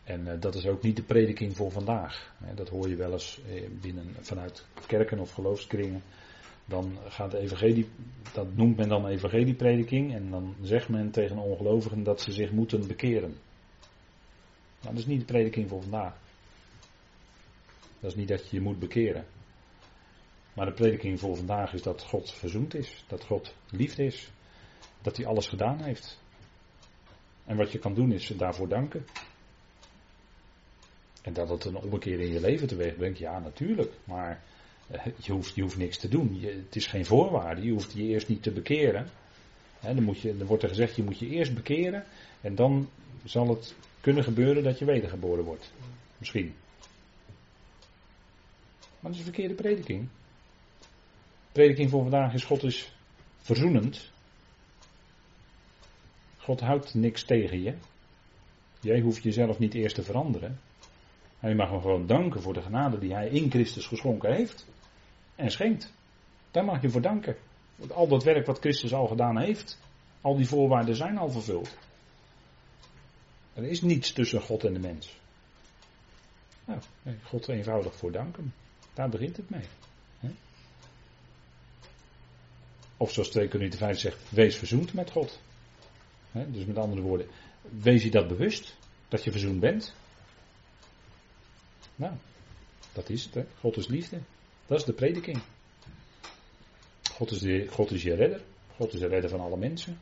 En 0.04 0.28
uh, 0.28 0.34
dat 0.40 0.56
is 0.56 0.66
ook 0.66 0.82
niet 0.82 0.96
de 0.96 1.04
prediking 1.04 1.56
voor 1.56 1.72
vandaag. 1.72 2.34
Dat 2.56 2.70
hoor 2.70 2.90
je 2.90 2.96
wel 2.96 3.12
eens 3.12 3.42
eh, 3.48 3.70
binnen, 3.82 4.16
vanuit 4.22 4.66
kerken 4.88 5.20
of 5.20 5.32
geloofskringen. 5.32 6.04
Dan 6.66 6.98
gaat 7.08 7.32
de 7.32 7.38
evangelie, 7.38 7.90
dat 8.34 8.56
noemt 8.56 8.78
men 8.78 8.88
dan 8.88 9.08
evangelieprediking. 9.08 10.14
En 10.14 10.30
dan 10.30 10.56
zegt 10.62 10.90
men 10.90 11.12
tegen 11.12 11.38
ongelovigen 11.38 12.04
dat 12.04 12.22
ze 12.22 12.32
zich 12.32 12.52
moeten 12.52 12.88
bekeren. 12.88 13.38
Nou, 14.82 14.96
dat 14.96 14.98
is 14.98 15.06
niet 15.06 15.20
de 15.20 15.34
prediking 15.34 15.70
voor 15.70 15.82
vandaag. 15.82 16.16
Dat 18.00 18.12
is 18.12 18.18
niet 18.18 18.28
dat 18.28 18.50
je 18.50 18.56
je 18.56 18.62
moet 18.62 18.80
bekeren. 18.80 19.26
Maar 20.54 20.66
de 20.66 20.72
prediking 20.72 21.20
voor 21.20 21.36
vandaag 21.36 21.74
is 21.74 21.82
dat 21.82 22.04
God 22.04 22.32
verzoend 22.32 22.76
is. 22.76 23.04
Dat 23.08 23.24
God 23.24 23.56
liefde 23.70 24.06
is. 24.06 24.32
Dat 25.04 25.18
hij 25.18 25.26
alles 25.26 25.48
gedaan 25.48 25.82
heeft. 25.82 26.22
En 27.46 27.58
wat 27.58 27.72
je 27.72 27.80
kan 27.80 27.94
doen 27.94 28.12
is 28.12 28.28
daarvoor 28.28 28.68
danken. 28.68 29.06
En 31.22 31.34
dat 31.34 31.50
het 31.50 31.66
een 31.66 31.78
ommekeer 31.78 32.20
in 32.20 32.32
je 32.32 32.40
leven 32.40 32.68
teweeg 32.68 32.96
brengt, 32.96 33.18
ja 33.18 33.40
natuurlijk. 33.40 33.94
Maar 34.04 34.44
eh, 34.88 35.06
je 35.18 35.32
hoeft, 35.32 35.56
je 35.56 35.62
hoeft 35.62 35.78
niks 35.78 35.98
te 35.98 36.08
doen. 36.08 36.42
Het 36.42 36.76
is 36.76 36.88
geen 36.88 37.06
voorwaarde. 37.06 37.64
Je 37.64 37.72
hoeft 37.72 37.94
je 37.94 38.04
eerst 38.04 38.28
niet 38.28 38.44
te 38.44 38.52
bekeren. 38.52 39.08
dan, 39.82 40.04
moet 40.04 40.20
je, 40.20 40.38
dan 40.38 40.48
wordt 40.48 40.64
er 40.64 40.70
gezegd, 40.70 40.96
je 40.96 41.04
moet 41.04 41.20
je 41.20 41.28
eerst 41.28 41.54
bekeren. 41.54 42.04
En 42.42 42.56
dan 42.56 42.90
zal 43.24 43.48
het 43.50 43.76
kunnen 44.02 44.24
gebeuren 44.24 44.64
dat 44.64 44.80
je 44.80 44.86
wedergeboren 44.86 45.44
wordt. 45.44 45.72
Misschien. 46.18 46.54
Maar 48.80 49.12
dat 49.12 49.12
is 49.12 49.18
een 49.18 49.34
verkeerde 49.34 49.54
prediking. 49.54 50.08
Prediking 51.52 51.90
voor 51.90 52.02
vandaag 52.02 52.34
is 52.34 52.44
God 52.44 52.64
is 52.64 52.96
verzoenend. 53.42 54.12
God 56.44 56.60
houdt 56.60 56.94
niks 56.94 57.24
tegen 57.24 57.62
je. 57.62 57.74
Jij 58.80 59.00
hoeft 59.00 59.24
jezelf 59.24 59.60
niet 59.60 59.74
eerst 59.74 59.96
te 59.96 60.04
veranderen. 60.04 60.60
En 61.40 61.50
je 61.50 61.56
mag 61.56 61.70
hem 61.70 61.82
gewoon 61.82 62.08
danken 62.08 62.42
voor 62.42 62.54
de 62.54 62.62
genade 62.62 63.00
die 63.00 63.14
hij 63.14 63.30
in 63.30 63.50
Christus 63.50 63.88
geschonken 63.88 64.34
heeft. 64.34 64.68
En 65.36 65.52
schenkt. 65.52 65.94
Daar 66.52 66.66
mag 66.66 66.82
je 66.82 66.90
voor 66.90 67.02
danken. 67.02 67.36
Want 67.76 67.92
al 67.92 68.08
dat 68.08 68.24
werk 68.24 68.46
wat 68.46 68.60
Christus 68.60 68.94
al 68.94 69.08
gedaan 69.08 69.40
heeft. 69.40 69.80
Al 70.22 70.36
die 70.36 70.48
voorwaarden 70.48 70.96
zijn 70.96 71.18
al 71.18 71.30
vervuld. 71.30 71.78
Er 73.54 73.64
is 73.64 73.82
niets 73.82 74.14
tussen 74.14 74.42
God 74.42 74.64
en 74.64 74.74
de 74.74 74.80
mens. 74.80 75.18
Nou, 76.66 76.80
God 77.24 77.48
eenvoudig 77.48 77.96
voor 77.96 78.12
danken. 78.12 78.54
Daar 78.94 79.10
begint 79.10 79.38
het 79.38 79.50
mee. 79.50 79.66
Of 82.98 83.12
zoals 83.12 83.30
2 83.30 83.48
Corinthië 83.48 83.78
5 83.78 84.00
zegt, 84.00 84.32
wees 84.32 84.56
verzoend 84.56 84.94
met 84.94 85.12
God. 85.12 85.42
Dus 86.34 86.66
met 86.66 86.78
andere 86.78 87.02
woorden, 87.02 87.28
wees 87.62 88.04
je 88.04 88.12
dat 88.12 88.28
bewust, 88.28 88.78
dat 89.08 89.24
je 89.24 89.32
verzoend 89.32 89.60
bent. 89.60 89.94
Nou, 91.96 92.14
dat 92.94 93.10
is 93.10 93.30
het. 93.32 93.46
God 93.60 93.78
is 93.78 93.88
liefde. 93.88 94.20
Dat 94.66 94.80
is 94.80 94.86
de 94.86 94.94
prediking. 94.94 95.42
God 97.12 97.32
is, 97.32 97.40
de, 97.40 97.68
God 97.68 97.92
is 97.92 98.04
je 98.04 98.16
redder. 98.16 98.42
God 98.76 98.94
is 98.94 99.00
de 99.00 99.08
redder 99.08 99.30
van 99.30 99.40
alle 99.40 99.58
mensen. 99.58 100.00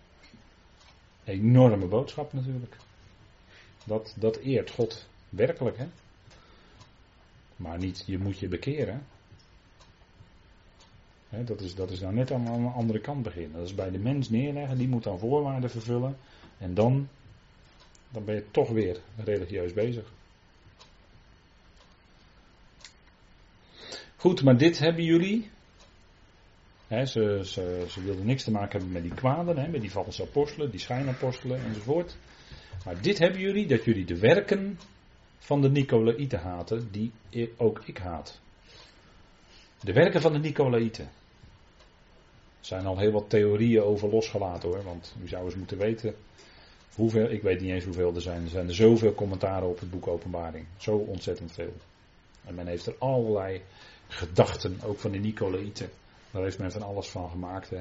Enorme 1.23 1.87
boodschap 1.87 2.33
natuurlijk. 2.33 2.75
Dat, 3.85 4.15
dat 4.17 4.37
eert 4.37 4.71
God 4.71 5.07
werkelijk. 5.29 5.77
Hè? 5.77 5.87
Maar 7.55 7.77
niet, 7.77 8.03
je 8.05 8.17
moet 8.17 8.39
je 8.39 8.47
bekeren. 8.47 9.05
Dat, 11.31 11.61
is, 11.61 11.75
dat 11.75 11.91
is 11.91 11.99
nou 11.99 12.13
net 12.13 12.31
aan, 12.31 12.45
de 12.45 12.69
andere 12.75 12.99
kant 12.99 13.23
beginnen. 13.23 13.57
Dat 13.57 13.67
is 13.67 13.75
bij 13.75 13.91
de 13.91 13.99
mens 13.99 14.29
neerleggen, 14.29 14.77
die 14.77 14.87
moet 14.87 15.03
dan 15.03 15.19
voorwaarden 15.19 15.69
vervullen. 15.69 16.17
En 16.57 16.73
dan, 16.73 17.09
dan 18.09 18.25
ben 18.25 18.35
je 18.35 18.45
toch 18.51 18.69
weer 18.69 18.99
religieus 19.23 19.73
bezig. 19.73 20.11
Goed, 24.15 24.43
maar 24.43 24.57
dit 24.57 24.79
hebben 24.79 25.03
jullie. 25.03 25.49
ze, 26.87 27.41
ze, 27.43 27.85
ze, 27.89 28.03
wilden 28.03 28.25
niks 28.25 28.43
te 28.43 28.51
maken 28.51 28.71
hebben 28.71 28.91
met 28.91 29.03
die 29.03 29.13
kwaden, 29.13 29.71
met 29.71 29.81
die 29.81 29.91
valse 29.91 30.23
apostelen, 30.23 30.71
die 30.71 30.79
schijnapostelen 30.79 31.63
enzovoort. 31.63 32.17
Maar 32.85 33.01
dit 33.01 33.17
hebben 33.17 33.39
jullie, 33.39 33.67
dat 33.67 33.83
jullie 33.83 34.05
de 34.05 34.19
werken 34.19 34.79
van 35.37 35.61
de 35.61 35.69
Nicolaïten 35.69 36.39
haten, 36.39 36.91
die 36.91 37.11
ook 37.57 37.81
ik 37.85 37.97
haat. 37.97 38.39
De 39.81 39.93
werken 39.93 40.21
van 40.21 40.33
de 40.33 40.39
Nicolaïten. 40.39 41.09
Er 42.61 42.67
zijn 42.67 42.85
al 42.85 42.97
heel 42.97 43.11
wat 43.11 43.29
theorieën 43.29 43.81
over 43.81 44.09
losgelaten 44.09 44.69
hoor, 44.69 44.83
want 44.83 45.15
u 45.23 45.27
zou 45.27 45.45
eens 45.45 45.55
moeten 45.55 45.77
weten 45.77 46.15
hoeveel, 46.95 47.29
ik 47.29 47.41
weet 47.41 47.61
niet 47.61 47.71
eens 47.71 47.83
hoeveel 47.83 48.15
er 48.15 48.21
zijn. 48.21 48.43
Er 48.43 48.49
zijn 48.49 48.67
er 48.67 48.75
zoveel 48.75 49.13
commentaren 49.13 49.69
op 49.69 49.79
het 49.79 49.91
boek 49.91 50.07
Openbaring. 50.07 50.65
Zo 50.77 50.95
ontzettend 50.95 51.51
veel. 51.51 51.73
En 52.45 52.55
men 52.55 52.67
heeft 52.67 52.85
er 52.85 52.95
allerlei 52.99 53.61
gedachten, 54.07 54.79
ook 54.83 54.99
van 54.99 55.11
de 55.11 55.17
Nicolaïten. 55.17 55.89
Daar 56.31 56.43
heeft 56.43 56.59
men 56.59 56.71
van 56.71 56.81
alles 56.81 57.09
van 57.09 57.29
gemaakt. 57.29 57.69
Hè. 57.69 57.79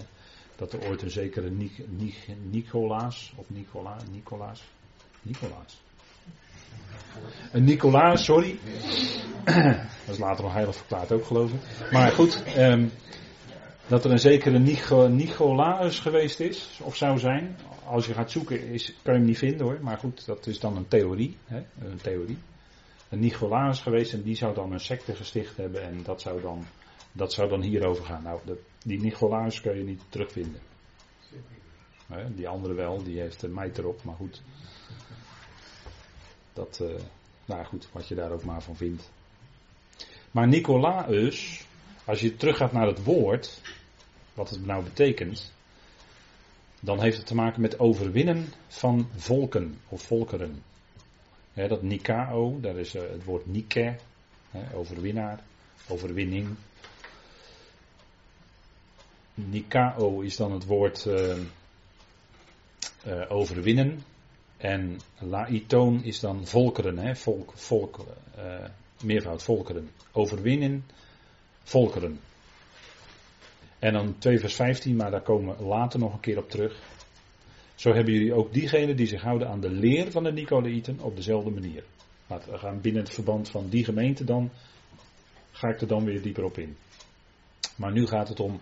Dat 0.56 0.72
er 0.72 0.88
ooit 0.88 1.02
een 1.02 1.10
zekere 1.10 1.52
Nicolaas, 2.50 3.32
of 3.36 3.44
Nicola, 3.50 3.96
Nicolaas, 4.10 4.62
Nicolaas. 5.22 5.82
Een 7.52 7.64
Nicolaas, 7.64 8.24
sorry. 8.24 8.58
Dat 10.06 10.14
is 10.14 10.18
later 10.18 10.44
nog 10.44 10.52
heilig 10.52 10.76
verklaard 10.76 11.12
ook 11.12 11.24
geloof 11.24 11.50
ik. 11.52 11.90
Maar 11.90 12.10
goed, 12.10 12.42
ehm, 12.42 12.86
dat 13.90 14.04
er 14.04 14.10
een 14.10 14.18
zekere 14.18 14.58
Nicolaas 15.08 15.98
geweest 15.98 16.40
is, 16.40 16.80
of 16.82 16.96
zou 16.96 17.18
zijn. 17.18 17.56
Als 17.84 18.06
je 18.06 18.14
gaat 18.14 18.30
zoeken, 18.30 18.66
is, 18.68 18.94
kan 19.02 19.12
je 19.12 19.18
hem 19.18 19.28
niet 19.28 19.38
vinden 19.38 19.66
hoor. 19.66 19.78
Maar 19.80 19.98
goed, 19.98 20.26
dat 20.26 20.46
is 20.46 20.60
dan 20.60 20.76
een 20.76 20.88
theorie. 20.88 21.36
Hè, 21.44 21.62
een 21.80 22.00
theorie 22.02 22.38
een 23.10 23.18
Nicolaas 23.18 23.80
geweest 23.80 24.12
en 24.12 24.22
die 24.22 24.36
zou 24.36 24.54
dan 24.54 24.72
een 24.72 24.80
secte 24.80 25.14
gesticht 25.14 25.56
hebben 25.56 25.82
en 25.82 26.02
dat 26.02 26.20
zou 26.20 26.40
dan, 26.40 26.66
dat 27.12 27.32
zou 27.32 27.48
dan 27.48 27.62
hierover 27.62 28.04
gaan. 28.04 28.22
Nou, 28.22 28.40
dat, 28.44 28.58
die 28.84 29.00
Nicolaas 29.00 29.60
kun 29.60 29.76
je 29.76 29.84
niet 29.84 30.02
terugvinden. 30.08 30.60
die 32.34 32.48
andere 32.48 32.74
wel, 32.74 33.02
die 33.02 33.20
heeft 33.20 33.42
een 33.42 33.54
meid 33.54 33.78
erop, 33.78 34.04
maar 34.04 34.14
goed. 34.14 34.42
Dat, 36.52 36.78
uh, 36.82 36.94
nou 37.44 37.64
goed, 37.64 37.88
wat 37.92 38.08
je 38.08 38.14
daar 38.14 38.30
ook 38.30 38.44
maar 38.44 38.62
van 38.62 38.76
vindt. 38.76 39.10
Maar 40.30 40.48
Nicolaus, 40.48 41.66
als 42.04 42.20
je 42.20 42.36
teruggaat 42.36 42.72
naar 42.72 42.86
het 42.86 43.04
woord, 43.04 43.60
wat 44.40 44.50
het 44.50 44.66
nou 44.66 44.84
betekent, 44.84 45.52
dan 46.80 47.00
heeft 47.00 47.16
het 47.16 47.26
te 47.26 47.34
maken 47.34 47.60
met 47.60 47.78
overwinnen 47.78 48.52
van 48.68 49.08
volken 49.16 49.78
of 49.88 50.02
volkeren 50.02 50.62
dat 51.68 51.82
Nikao, 51.82 52.60
daar 52.60 52.76
is 52.76 52.94
uh, 52.94 53.02
het 53.02 53.24
woord 53.24 53.46
Nike, 53.46 53.96
overwinnaar, 54.74 55.40
overwinning. 55.88 56.48
Nikao 59.34 60.20
is 60.20 60.36
dan 60.36 60.52
het 60.52 60.64
woord 60.64 61.04
uh, 61.04 61.36
uh, 63.06 63.24
overwinnen. 63.28 64.02
En 64.56 65.00
laitoon 65.18 66.04
is 66.04 66.20
dan 66.20 66.46
volkeren, 66.46 67.16
volk, 67.16 67.52
volk, 67.54 68.06
meervoud 69.02 69.42
volkeren. 69.42 69.90
Overwinnen, 70.12 70.84
volkeren. 71.62 72.20
En 73.80 73.92
dan 73.92 74.18
2 74.18 74.38
vers 74.38 74.54
15, 74.54 74.96
maar 74.96 75.10
daar 75.10 75.22
komen 75.22 75.56
we 75.56 75.64
later 75.64 75.98
nog 75.98 76.12
een 76.12 76.20
keer 76.20 76.38
op 76.38 76.50
terug. 76.50 76.78
Zo 77.74 77.92
hebben 77.92 78.12
jullie 78.12 78.34
ook 78.34 78.52
diegenen 78.52 78.96
die 78.96 79.06
zich 79.06 79.22
houden 79.22 79.48
aan 79.48 79.60
de 79.60 79.70
leer 79.70 80.10
van 80.10 80.24
de 80.24 80.32
Nicolaïten 80.32 80.98
op 81.00 81.16
dezelfde 81.16 81.50
manier. 81.50 81.84
Maar 82.26 82.40
we 82.50 82.58
gaan 82.58 82.80
binnen 82.80 83.02
het 83.02 83.14
verband 83.14 83.50
van 83.50 83.68
die 83.68 83.84
gemeente 83.84 84.24
dan, 84.24 84.50
ga 85.50 85.68
ik 85.68 85.80
er 85.80 85.86
dan 85.86 86.04
weer 86.04 86.22
dieper 86.22 86.44
op 86.44 86.58
in. 86.58 86.76
Maar 87.76 87.92
nu 87.92 88.06
gaat 88.06 88.28
het 88.28 88.40
om, 88.40 88.60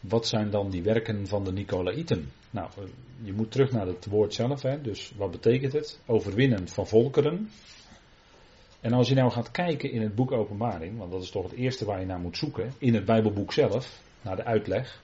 wat 0.00 0.26
zijn 0.26 0.50
dan 0.50 0.70
die 0.70 0.82
werken 0.82 1.26
van 1.26 1.44
de 1.44 1.52
Nicolaïten? 1.52 2.30
Nou, 2.50 2.70
eh, 2.78 2.84
je 3.22 3.32
moet 3.32 3.50
terug 3.50 3.72
naar 3.72 3.86
het 3.86 4.06
woord 4.06 4.34
zelf, 4.34 4.62
hè? 4.62 4.80
dus 4.80 5.12
wat 5.16 5.30
betekent 5.30 5.72
het? 5.72 6.00
Overwinnen 6.06 6.68
van 6.68 6.86
volkeren. 6.86 7.50
En 8.80 8.92
als 8.92 9.08
je 9.08 9.14
nou 9.14 9.30
gaat 9.30 9.50
kijken 9.50 9.90
in 9.90 10.02
het 10.02 10.14
boek 10.14 10.32
Openbaring, 10.32 10.98
want 10.98 11.12
dat 11.12 11.22
is 11.22 11.30
toch 11.30 11.42
het 11.42 11.52
eerste 11.52 11.84
waar 11.84 12.00
je 12.00 12.06
naar 12.06 12.20
moet 12.20 12.36
zoeken, 12.36 12.72
in 12.78 12.94
het 12.94 13.04
Bijbelboek 13.04 13.52
zelf, 13.52 14.00
naar 14.22 14.36
de 14.36 14.44
uitleg, 14.44 15.02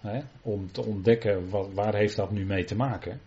hè, 0.00 0.20
om 0.42 0.72
te 0.72 0.84
ontdekken 0.84 1.48
wat, 1.50 1.72
waar 1.72 1.94
heeft 1.94 2.16
dat 2.16 2.30
nu 2.30 2.44
mee 2.44 2.64
te 2.64 2.76
maken. 2.76 3.20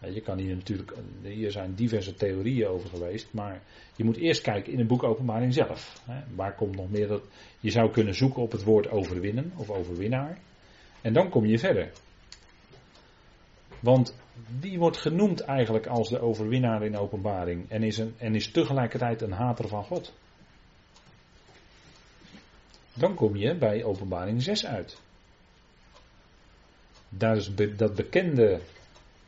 Je 0.00 0.20
kan 0.20 0.38
hier 0.38 0.54
natuurlijk, 0.54 0.92
hier 1.22 1.50
zijn 1.50 1.74
diverse 1.74 2.14
theorieën 2.14 2.66
over 2.66 2.88
geweest, 2.88 3.32
maar 3.32 3.62
je 3.96 4.04
moet 4.04 4.16
eerst 4.16 4.42
kijken 4.42 4.72
in 4.72 4.78
het 4.78 4.88
boek 4.88 5.02
Openbaring 5.02 5.54
zelf. 5.54 6.02
Hè. 6.04 6.20
Waar 6.34 6.54
komt 6.54 6.76
nog 6.76 6.90
meer 6.90 7.08
dat, 7.08 7.22
je 7.60 7.70
zou 7.70 7.90
kunnen 7.90 8.14
zoeken 8.14 8.42
op 8.42 8.52
het 8.52 8.62
woord 8.62 8.90
overwinnen 8.90 9.52
of 9.56 9.70
overwinnaar. 9.70 10.38
En 11.00 11.12
dan 11.12 11.30
kom 11.30 11.46
je 11.46 11.58
verder. 11.58 11.90
Want 13.80 14.16
wie 14.60 14.78
wordt 14.78 14.96
genoemd 14.96 15.40
eigenlijk 15.40 15.86
als 15.86 16.08
de 16.08 16.20
overwinnaar 16.20 16.84
in 16.84 16.96
openbaring 16.96 17.70
en 17.70 17.82
is, 17.82 17.98
een, 17.98 18.14
en 18.18 18.34
is 18.34 18.50
tegelijkertijd 18.50 19.22
een 19.22 19.32
hater 19.32 19.68
van 19.68 19.84
God? 19.84 20.12
Dan 22.98 23.14
kom 23.14 23.36
je 23.36 23.54
bij 23.54 23.84
openbaring 23.84 24.42
6 24.42 24.66
uit. 24.66 25.00
Daar 27.08 27.36
is 27.36 27.54
dat 27.76 27.94
bekende 27.94 28.60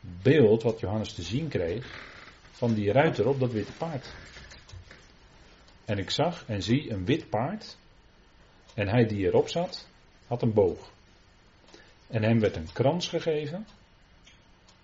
beeld 0.01 0.63
wat 0.63 0.79
Johannes 0.79 1.13
te 1.13 1.21
zien 1.21 1.47
kreeg 1.47 2.07
van 2.51 2.73
die 2.73 2.91
ruiter 2.91 3.27
op 3.27 3.39
dat 3.39 3.51
witte 3.51 3.71
paard. 3.71 4.13
En 5.85 5.97
ik 5.97 6.09
zag 6.09 6.45
en 6.47 6.63
zie 6.63 6.91
een 6.91 7.05
wit 7.05 7.29
paard 7.29 7.77
en 8.73 8.87
hij 8.87 9.05
die 9.05 9.25
erop 9.25 9.49
zat 9.49 9.87
had 10.27 10.41
een 10.41 10.53
boog. 10.53 10.91
En 12.07 12.23
hem 12.23 12.39
werd 12.39 12.55
een 12.55 12.71
krans 12.73 13.07
gegeven 13.07 13.67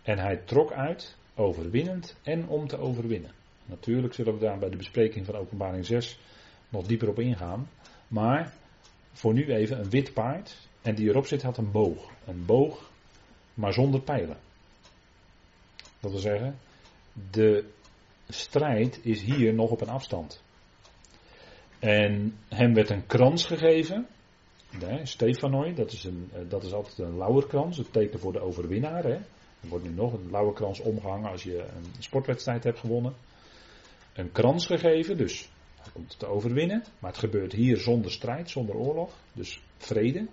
en 0.03 0.17
hij 0.17 0.37
trok 0.37 0.71
uit, 0.71 1.15
overwinnend 1.35 2.15
en 2.23 2.47
om 2.47 2.67
te 2.67 2.77
overwinnen. 2.77 3.31
Natuurlijk 3.65 4.13
zullen 4.13 4.33
we 4.33 4.39
daar 4.39 4.59
bij 4.59 4.69
de 4.69 4.77
bespreking 4.77 5.25
van 5.25 5.35
Openbaring 5.35 5.85
6 5.85 6.19
nog 6.69 6.85
dieper 6.85 7.09
op 7.09 7.19
ingaan. 7.19 7.69
Maar 8.07 8.53
voor 9.15 9.33
nu 9.33 9.53
even 9.53 9.79
een 9.79 9.89
wit 9.89 10.13
paard. 10.13 10.67
En 10.81 10.95
die 10.95 11.09
erop 11.09 11.25
zit 11.25 11.41
had 11.41 11.57
een 11.57 11.71
boog. 11.71 12.11
Een 12.25 12.45
boog, 12.45 12.91
maar 13.53 13.73
zonder 13.73 14.01
pijlen. 14.01 14.37
Dat 15.99 16.11
wil 16.11 16.19
zeggen, 16.19 16.59
de 17.31 17.65
strijd 18.27 18.99
is 19.03 19.21
hier 19.21 19.53
nog 19.53 19.69
op 19.69 19.81
een 19.81 19.89
afstand. 19.89 20.43
En 21.79 22.37
hem 22.49 22.73
werd 22.73 22.89
een 22.89 23.05
krans 23.05 23.45
gegeven. 23.45 24.07
Nee, 24.79 25.05
Stefanoi, 25.05 25.73
dat 25.73 25.91
is, 25.91 26.03
een, 26.03 26.29
eh, 26.33 26.39
dat 26.47 26.63
is 26.63 26.73
altijd 26.73 26.97
een 26.97 27.17
lauwerkrans, 27.17 27.77
het 27.77 27.93
teken 27.93 28.19
voor 28.19 28.33
de 28.33 28.39
overwinnaar. 28.39 29.03
Hè. 29.03 29.13
Er 29.59 29.69
wordt 29.69 29.85
nu 29.85 29.91
nog 29.91 30.13
een 30.13 30.27
blauwe 30.27 30.53
krans 30.53 30.79
omgehangen 30.79 31.31
als 31.31 31.43
je 31.43 31.57
een 31.57 31.93
sportwedstrijd 31.99 32.63
hebt 32.63 32.79
gewonnen. 32.79 33.13
Een 34.13 34.31
krans 34.31 34.65
gegeven, 34.65 35.17
dus 35.17 35.49
komt 35.93 36.19
te 36.19 36.25
overwinnen. 36.25 36.83
Maar 36.99 37.11
het 37.11 37.19
gebeurt 37.19 37.51
hier 37.51 37.77
zonder 37.77 38.11
strijd, 38.11 38.49
zonder 38.49 38.75
oorlog. 38.75 39.13
Dus 39.33 39.61
vrede. 39.77 40.27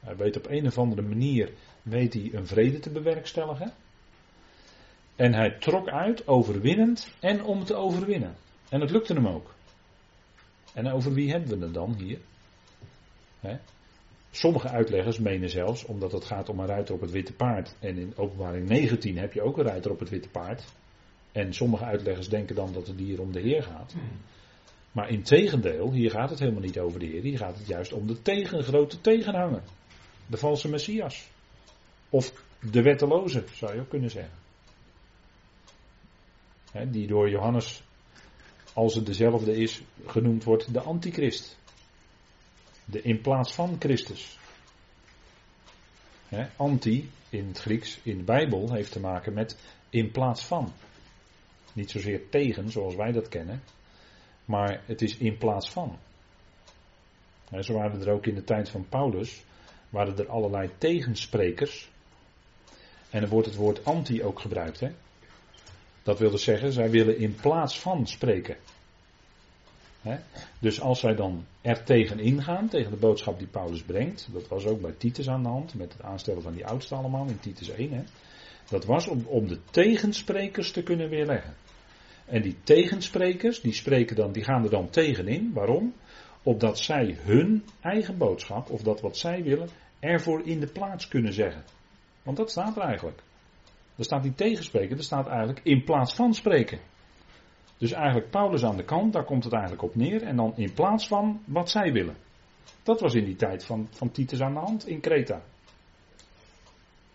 Hij 0.00 0.16
weet 0.16 0.36
op 0.36 0.46
een 0.48 0.66
of 0.66 0.78
andere 0.78 1.02
manier 1.02 1.52
weet 1.82 2.14
hij 2.14 2.30
een 2.32 2.46
vrede 2.46 2.78
te 2.78 2.90
bewerkstelligen. 2.90 3.72
En 5.16 5.34
hij 5.34 5.50
trok 5.58 5.88
uit, 5.88 6.26
overwinnend 6.26 7.10
en 7.20 7.44
om 7.44 7.64
te 7.64 7.74
overwinnen. 7.74 8.34
En 8.68 8.80
het 8.80 8.90
lukte 8.90 9.14
hem 9.14 9.26
ook. 9.26 9.54
En 10.74 10.92
over 10.92 11.12
wie 11.12 11.30
hebben 11.30 11.58
we 11.58 11.64
het 11.64 11.74
dan 11.74 11.94
hier? 11.94 12.18
Sommige 14.30 14.68
uitleggers 14.68 15.18
menen 15.18 15.50
zelfs, 15.50 15.84
omdat 15.84 16.12
het 16.12 16.24
gaat 16.24 16.48
om 16.48 16.58
een 16.58 16.66
ruiter 16.66 16.94
op 16.94 17.00
het 17.00 17.10
witte 17.10 17.32
paard. 17.32 17.74
En 17.78 17.98
in 17.98 18.12
openbaring 18.16 18.68
19 18.68 19.18
heb 19.18 19.32
je 19.32 19.42
ook 19.42 19.58
een 19.58 19.64
ruiter 19.64 19.90
op 19.90 19.98
het 19.98 20.08
witte 20.08 20.28
paard. 20.28 20.64
En 21.32 21.52
sommige 21.54 21.84
uitleggers 21.84 22.28
denken 22.28 22.54
dan 22.54 22.72
dat 22.72 22.86
het 22.86 22.98
hier 22.98 23.20
om 23.20 23.32
de 23.32 23.40
Heer 23.40 23.62
gaat. 23.62 23.94
Maar 24.92 25.10
in 25.10 25.22
tegendeel, 25.22 25.92
hier 25.92 26.10
gaat 26.10 26.30
het 26.30 26.38
helemaal 26.38 26.62
niet 26.62 26.78
over 26.78 27.00
de 27.00 27.06
Heer. 27.06 27.22
Hier 27.22 27.38
gaat 27.38 27.58
het 27.58 27.66
juist 27.66 27.92
om 27.92 28.06
de 28.06 28.22
tegen, 28.22 28.64
grote 28.64 29.00
tegenhanger. 29.00 29.62
De 30.26 30.36
valse 30.36 30.68
Messias. 30.68 31.28
Of 32.08 32.32
de 32.60 32.82
wetteloze, 32.82 33.44
zou 33.52 33.74
je 33.74 33.80
ook 33.80 33.88
kunnen 33.88 34.10
zeggen. 34.10 34.36
die 36.90 37.06
door 37.06 37.30
Johannes, 37.30 37.82
als 38.72 38.94
het 38.94 39.06
dezelfde 39.06 39.56
is, 39.56 39.82
genoemd 40.06 40.44
wordt 40.44 40.72
de 40.72 40.80
antichrist. 40.80 41.58
De 42.84 43.02
in 43.02 43.20
plaats 43.20 43.54
van 43.54 43.76
Christus. 43.78 44.38
anti 46.56 47.10
in 47.28 47.46
het 47.46 47.58
Grieks, 47.58 47.98
in 48.02 48.16
de 48.16 48.24
Bijbel, 48.24 48.72
heeft 48.72 48.92
te 48.92 49.00
maken 49.00 49.32
met 49.32 49.58
in 49.90 50.10
plaats 50.10 50.44
van. 50.44 50.72
Niet 51.72 51.90
zozeer 51.90 52.28
tegen, 52.28 52.70
zoals 52.70 52.94
wij 52.94 53.12
dat 53.12 53.28
kennen, 53.28 53.62
maar 54.48 54.82
het 54.84 55.02
is 55.02 55.16
in 55.16 55.38
plaats 55.38 55.70
van. 55.70 55.98
zo 57.60 57.72
waren 57.72 58.00
er 58.00 58.12
ook 58.12 58.26
in 58.26 58.34
de 58.34 58.44
tijd 58.44 58.68
van 58.68 58.88
Paulus, 58.88 59.44
waren 59.88 60.18
er 60.18 60.28
allerlei 60.28 60.70
tegensprekers. 60.78 61.90
En 63.10 63.22
er 63.22 63.28
wordt 63.28 63.46
het 63.46 63.56
woord 63.56 63.84
anti 63.84 64.22
ook 64.22 64.40
gebruikt. 64.40 64.82
Dat 66.02 66.18
wil 66.18 66.30
dus 66.30 66.44
zeggen, 66.44 66.72
zij 66.72 66.90
willen 66.90 67.18
in 67.18 67.34
plaats 67.34 67.80
van 67.80 68.06
spreken. 68.06 68.56
Dus 70.58 70.80
als 70.80 71.00
zij 71.00 71.14
dan 71.14 71.44
er 71.60 71.84
tegen 71.84 72.18
ingaan, 72.18 72.68
tegen 72.68 72.90
de 72.90 72.96
boodschap 72.96 73.38
die 73.38 73.48
Paulus 73.48 73.82
brengt, 73.82 74.28
dat 74.32 74.48
was 74.48 74.64
ook 74.66 74.80
bij 74.80 74.94
Titus 74.98 75.28
aan 75.28 75.42
de 75.42 75.48
hand, 75.48 75.74
met 75.74 75.92
het 75.92 76.02
aanstellen 76.02 76.42
van 76.42 76.52
die 76.52 76.66
oudste 76.66 76.94
allemaal 76.94 77.26
in 77.26 77.40
Titus 77.40 77.68
1, 77.68 77.92
hè, 77.92 78.02
dat 78.68 78.84
was 78.84 79.06
om, 79.06 79.24
om 79.26 79.48
de 79.48 79.58
tegensprekers 79.70 80.72
te 80.72 80.82
kunnen 80.82 81.08
weerleggen. 81.08 81.54
En 82.28 82.42
die 82.42 82.56
tegensprekers, 82.62 83.60
die, 83.60 83.72
spreken 83.72 84.16
dan, 84.16 84.32
die 84.32 84.44
gaan 84.44 84.64
er 84.64 84.70
dan 84.70 84.90
tegenin. 84.90 85.52
Waarom? 85.52 85.94
Opdat 86.42 86.78
zij 86.78 87.16
hun 87.20 87.64
eigen 87.80 88.18
boodschap, 88.18 88.70
of 88.70 88.82
dat 88.82 89.00
wat 89.00 89.16
zij 89.16 89.42
willen, 89.42 89.68
ervoor 90.00 90.46
in 90.46 90.60
de 90.60 90.66
plaats 90.66 91.08
kunnen 91.08 91.32
zeggen. 91.32 91.64
Want 92.22 92.36
dat 92.36 92.50
staat 92.50 92.76
er 92.76 92.82
eigenlijk. 92.82 93.22
Er 93.96 94.04
staat 94.04 94.22
die 94.22 94.34
tegenspreken, 94.34 94.96
er 94.96 95.02
staat 95.02 95.26
eigenlijk 95.26 95.60
in 95.62 95.84
plaats 95.84 96.14
van 96.14 96.34
spreken. 96.34 96.78
Dus 97.78 97.92
eigenlijk 97.92 98.30
Paulus 98.30 98.64
aan 98.64 98.76
de 98.76 98.84
kant, 98.84 99.12
daar 99.12 99.24
komt 99.24 99.44
het 99.44 99.52
eigenlijk 99.52 99.82
op 99.82 99.94
neer. 99.94 100.22
En 100.22 100.36
dan 100.36 100.52
in 100.56 100.72
plaats 100.72 101.06
van 101.06 101.42
wat 101.44 101.70
zij 101.70 101.92
willen. 101.92 102.16
Dat 102.82 103.00
was 103.00 103.14
in 103.14 103.24
die 103.24 103.36
tijd 103.36 103.64
van, 103.64 103.88
van 103.90 104.10
Titus 104.10 104.40
aan 104.40 104.54
de 104.54 104.60
hand 104.60 104.86
in 104.86 105.00
Kreta. 105.00 105.42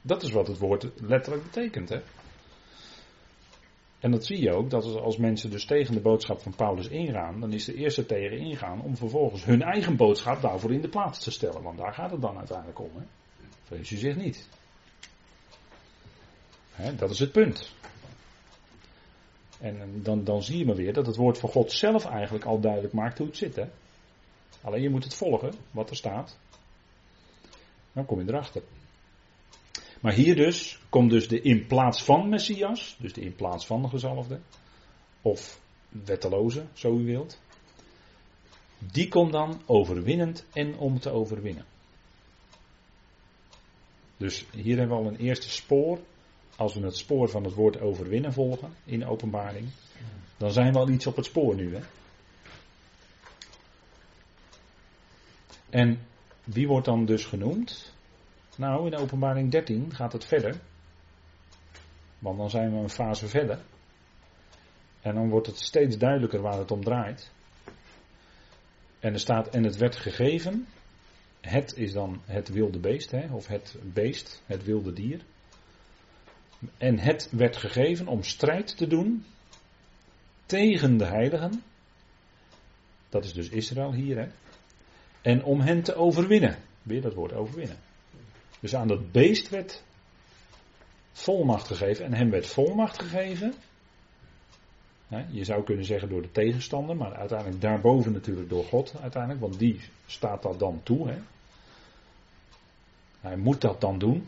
Dat 0.02 0.24
is 0.24 0.32
wat 0.32 0.48
het 0.48 0.58
woord 0.58 0.88
letterlijk 1.02 1.44
betekent. 1.44 1.90
Hè? 1.90 2.00
En 4.04 4.12
dat 4.12 4.26
zie 4.26 4.42
je 4.42 4.52
ook, 4.52 4.70
dat 4.70 4.86
als 4.86 5.18
mensen 5.18 5.50
dus 5.50 5.66
tegen 5.66 5.94
de 5.94 6.02
boodschap 6.02 6.42
van 6.42 6.56
Paulus 6.56 6.88
ingaan, 6.88 7.40
dan 7.40 7.54
is 7.54 7.66
de 7.66 7.74
eerste 7.74 8.06
tegen 8.06 8.38
ingaan 8.38 8.82
om 8.82 8.98
vervolgens 8.98 9.46
hun 9.46 9.62
eigen 9.62 9.96
boodschap 9.96 10.42
daarvoor 10.42 10.74
in 10.74 10.82
de 10.82 10.90
plaats 10.90 11.20
te 11.20 11.32
stellen. 11.32 11.62
Want 11.62 11.78
daar 11.78 11.94
gaat 11.94 12.12
het 12.12 12.22
dan 12.22 12.38
uiteindelijk 12.38 12.80
om. 12.80 12.90
Hè? 12.96 13.04
Vrees 13.64 13.92
u 13.92 13.96
zich 13.96 14.16
niet. 14.16 14.50
Hè, 16.72 16.96
dat 16.96 17.10
is 17.10 17.20
het 17.20 17.32
punt. 17.32 17.76
En 19.60 20.02
dan, 20.02 20.24
dan 20.24 20.44
zie 20.44 20.58
je 20.58 20.66
maar 20.66 20.76
weer 20.76 20.94
dat 20.94 21.06
het 21.06 21.16
woord 21.16 21.38
van 21.38 21.50
God 21.50 21.72
zelf 21.72 22.06
eigenlijk 22.06 22.46
al 22.46 22.60
duidelijk 22.60 22.94
maakt 22.94 23.18
hoe 23.18 23.28
het 23.28 23.38
zit. 23.38 23.56
Hè? 23.56 23.66
Alleen 24.62 24.82
je 24.82 24.90
moet 24.90 25.04
het 25.04 25.16
volgen, 25.16 25.54
wat 25.72 25.90
er 25.90 25.96
staat. 25.96 26.38
Dan 27.94 28.06
kom 28.06 28.20
je 28.20 28.28
erachter. 28.28 28.64
Maar 30.04 30.14
hier 30.14 30.36
dus 30.36 30.80
komt 30.90 31.10
dus 31.10 31.28
de 31.28 31.42
in 31.42 31.68
plaats 31.68 32.04
van 32.04 32.30
Messias, 32.30 32.96
dus 33.00 33.14
de 33.14 33.22
in 33.22 33.36
plaats 33.36 33.66
van 33.66 33.82
de 33.82 33.88
gezalfde, 33.88 34.40
of 35.22 35.62
wetteloze, 35.90 36.66
zo 36.74 36.98
u 36.98 37.06
wilt. 37.06 37.40
Die 38.78 39.08
komt 39.08 39.32
dan 39.32 39.62
overwinnend 39.66 40.46
en 40.54 40.78
om 40.78 41.00
te 41.00 41.10
overwinnen. 41.10 41.66
Dus 44.18 44.46
hier 44.52 44.78
hebben 44.78 44.98
we 44.98 45.04
al 45.04 45.10
een 45.10 45.20
eerste 45.20 45.50
spoor 45.50 46.00
als 46.56 46.74
we 46.74 46.86
het 46.86 46.98
spoor 46.98 47.30
van 47.30 47.44
het 47.44 47.54
woord 47.54 47.82
overwinnen 47.82 48.34
volgen 48.34 48.74
in 48.86 49.06
openbaring, 49.06 49.68
dan 50.38 50.52
zijn 50.52 50.74
we 50.74 50.80
al 50.80 50.90
iets 50.90 51.08
op 51.08 51.16
het 51.16 51.26
spoor 51.26 51.56
nu. 51.56 51.76
Hè? 51.76 51.82
En 55.70 56.00
wie 56.44 56.68
wordt 56.68 56.86
dan 56.86 57.06
dus 57.06 57.26
genoemd? 57.26 57.93
Nou, 58.58 58.88
in 58.88 58.96
openbaring 58.96 59.52
13 59.52 59.94
gaat 59.94 60.14
het 60.14 60.26
verder. 60.26 60.56
Want 62.20 62.38
dan 62.38 62.50
zijn 62.50 62.72
we 62.72 62.78
een 62.78 62.90
fase 62.90 63.28
verder. 63.28 63.60
En 65.02 65.16
dan 65.16 65.30
wordt 65.30 65.48
het 65.48 65.60
steeds 65.60 65.98
duidelijker 65.98 66.42
waar 66.42 66.58
het 66.58 66.72
om 66.72 66.84
draait. 66.84 67.32
En 69.00 69.14
er 69.14 69.20
staat, 69.20 69.48
en 69.48 69.64
het 69.64 69.78
werd 69.78 69.96
gegeven 69.96 70.68
het 71.48 71.74
is 71.76 71.94
dan 71.94 72.22
het 72.26 72.50
wilde 72.50 72.80
beest, 72.80 73.12
hè, 73.12 73.34
of 73.34 73.48
het 73.48 73.76
beest, 73.94 74.42
het 74.46 74.64
wilde 74.64 74.94
dier. 74.94 75.22
En 76.78 77.00
het 77.00 77.30
werd 77.32 77.58
gegeven 77.58 78.08
om 78.08 78.24
strijd 78.24 78.78
te 78.78 78.88
doen 78.88 79.26
tegen 80.46 80.98
de 80.98 81.06
heiligen. 81.06 81.64
Dat 83.10 83.26
is 83.26 83.34
dus 83.34 83.50
Israël 83.50 83.94
hier, 83.94 84.18
hè. 84.18 84.28
En 85.22 85.44
om 85.44 85.60
hen 85.60 85.84
te 85.84 85.96
overwinnen. 85.96 86.58
Weer 86.82 87.02
dat 87.02 87.14
woord 87.14 87.34
overwinnen. 87.34 87.78
Dus 88.64 88.76
aan 88.76 88.88
dat 88.88 89.12
beest 89.12 89.50
werd 89.50 89.84
volmacht 91.12 91.68
gegeven. 91.68 92.06
En 92.06 92.14
hem 92.14 92.30
werd 92.30 92.48
volmacht 92.48 93.02
gegeven. 93.02 93.54
Je 95.30 95.44
zou 95.44 95.64
kunnen 95.64 95.86
zeggen 95.86 96.10
door 96.10 96.22
de 96.22 96.32
tegenstander, 96.32 96.96
maar 96.96 97.16
uiteindelijk 97.16 97.62
daarboven 97.62 98.12
natuurlijk 98.12 98.50
door 98.50 98.64
God 98.64 98.94
uiteindelijk, 99.02 99.42
want 99.42 99.60
die 99.60 99.80
staat 100.06 100.42
dat 100.42 100.60
dan 100.60 100.80
toe. 100.84 101.10
Hè? 101.10 101.18
Hij 103.20 103.38
moet 103.38 103.62
dat 103.62 103.82
dan 103.82 104.00
doen. 104.00 104.28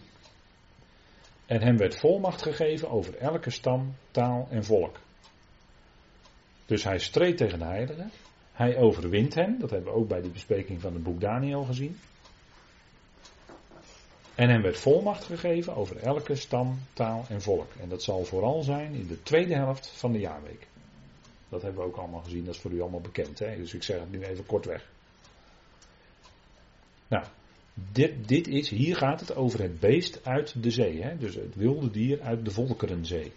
En 1.46 1.62
hem 1.62 1.78
werd 1.78 2.00
volmacht 2.00 2.42
gegeven 2.42 2.90
over 2.90 3.18
elke 3.18 3.50
stam, 3.50 3.96
taal 4.12 4.48
en 4.50 4.64
volk. 4.64 5.00
Dus 6.66 6.84
hij 6.84 7.00
streed 7.00 7.38
tegen 7.38 7.60
de 7.60 7.66
heiligen. 7.66 8.12
Hij 8.54 8.78
overwint 8.78 9.34
hen. 9.34 9.60
Dat 9.60 9.70
hebben 9.70 9.94
we 9.94 10.00
ook 10.00 10.08
bij 10.08 10.22
die 10.22 10.32
bespreking 10.32 10.82
van 10.82 10.94
het 10.94 11.04
boek 11.04 11.22
Daniel 11.22 11.64
gezien. 11.64 11.98
En 14.36 14.50
hem 14.50 14.62
werd 14.62 14.78
volmacht 14.78 15.24
gegeven 15.24 15.76
over 15.76 15.98
elke 15.98 16.36
stam, 16.36 16.80
taal 16.94 17.26
en 17.30 17.42
volk. 17.42 17.72
En 17.80 17.90
dat 17.90 18.04
zal 18.04 18.24
vooral 18.24 18.64
zijn 18.64 18.94
in 18.94 19.08
de 19.08 19.24
tweede 19.24 19.56
helft 19.56 19.88
van 19.88 20.12
de 20.12 20.20
jaarweek. 20.20 20.68
Dat 21.50 21.62
hebben 21.62 21.82
we 21.82 21.88
ook 21.88 21.98
allemaal 21.98 22.22
gezien, 22.22 22.46
dat 22.46 22.56
is 22.56 22.62
voor 22.62 22.72
u 22.72 22.82
allemaal 22.82 23.02
bekend. 23.02 23.40
Hè? 23.40 23.56
Dus 23.56 23.74
ik 23.74 23.84
zeg 23.84 24.00
het 24.00 24.12
nu 24.12 24.24
even 24.24 24.46
kortweg. 24.46 24.90
Nou, 27.08 27.26
dit, 27.74 28.28
dit 28.28 28.48
is, 28.48 28.70
hier 28.70 28.96
gaat 28.96 29.20
het 29.20 29.36
over 29.36 29.62
het 29.62 29.80
beest 29.80 30.26
uit 30.26 30.64
de 30.64 30.72
zee. 30.72 31.02
Hè? 31.02 31.18
Dus 31.18 31.36
het 31.36 31.56
wilde 31.56 31.92
dier 31.92 32.22
uit 32.22 32.46
de 32.46 32.52
Volkerenzee. 32.52 33.34